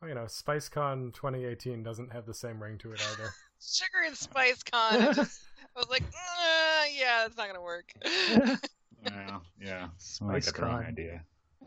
[0.02, 3.30] Well, you know, SpiceCon 2018 doesn't have the same ring to it either.
[3.62, 5.02] Sugar and Spice Con.
[5.02, 5.40] I, just,
[5.76, 7.92] I was like, uh, yeah, it's not gonna work.
[9.06, 9.88] Yeah, yeah.
[10.26, 10.88] I got the wrong SpiceCon.
[10.88, 11.24] idea.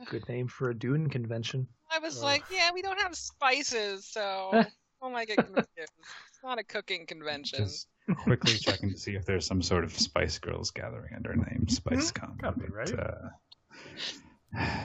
[0.07, 1.69] Good name for a Dune convention.
[1.91, 2.25] I was Ugh.
[2.25, 4.65] like, yeah, we don't have spices, so
[5.03, 5.69] oh my get confused.
[6.47, 7.65] It's not a cooking convention.
[7.65, 11.67] Just quickly checking to see if there's some sort of Spice Girls gathering under name
[11.69, 12.41] SpiceCon.
[12.41, 12.89] Gotta be, right?
[12.97, 13.31] Uh,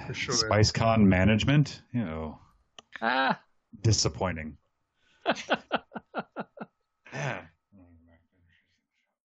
[0.08, 0.34] For sure.
[0.50, 2.40] SpiceCon management, you know,
[3.00, 3.40] Ah.
[3.84, 4.58] disappointing.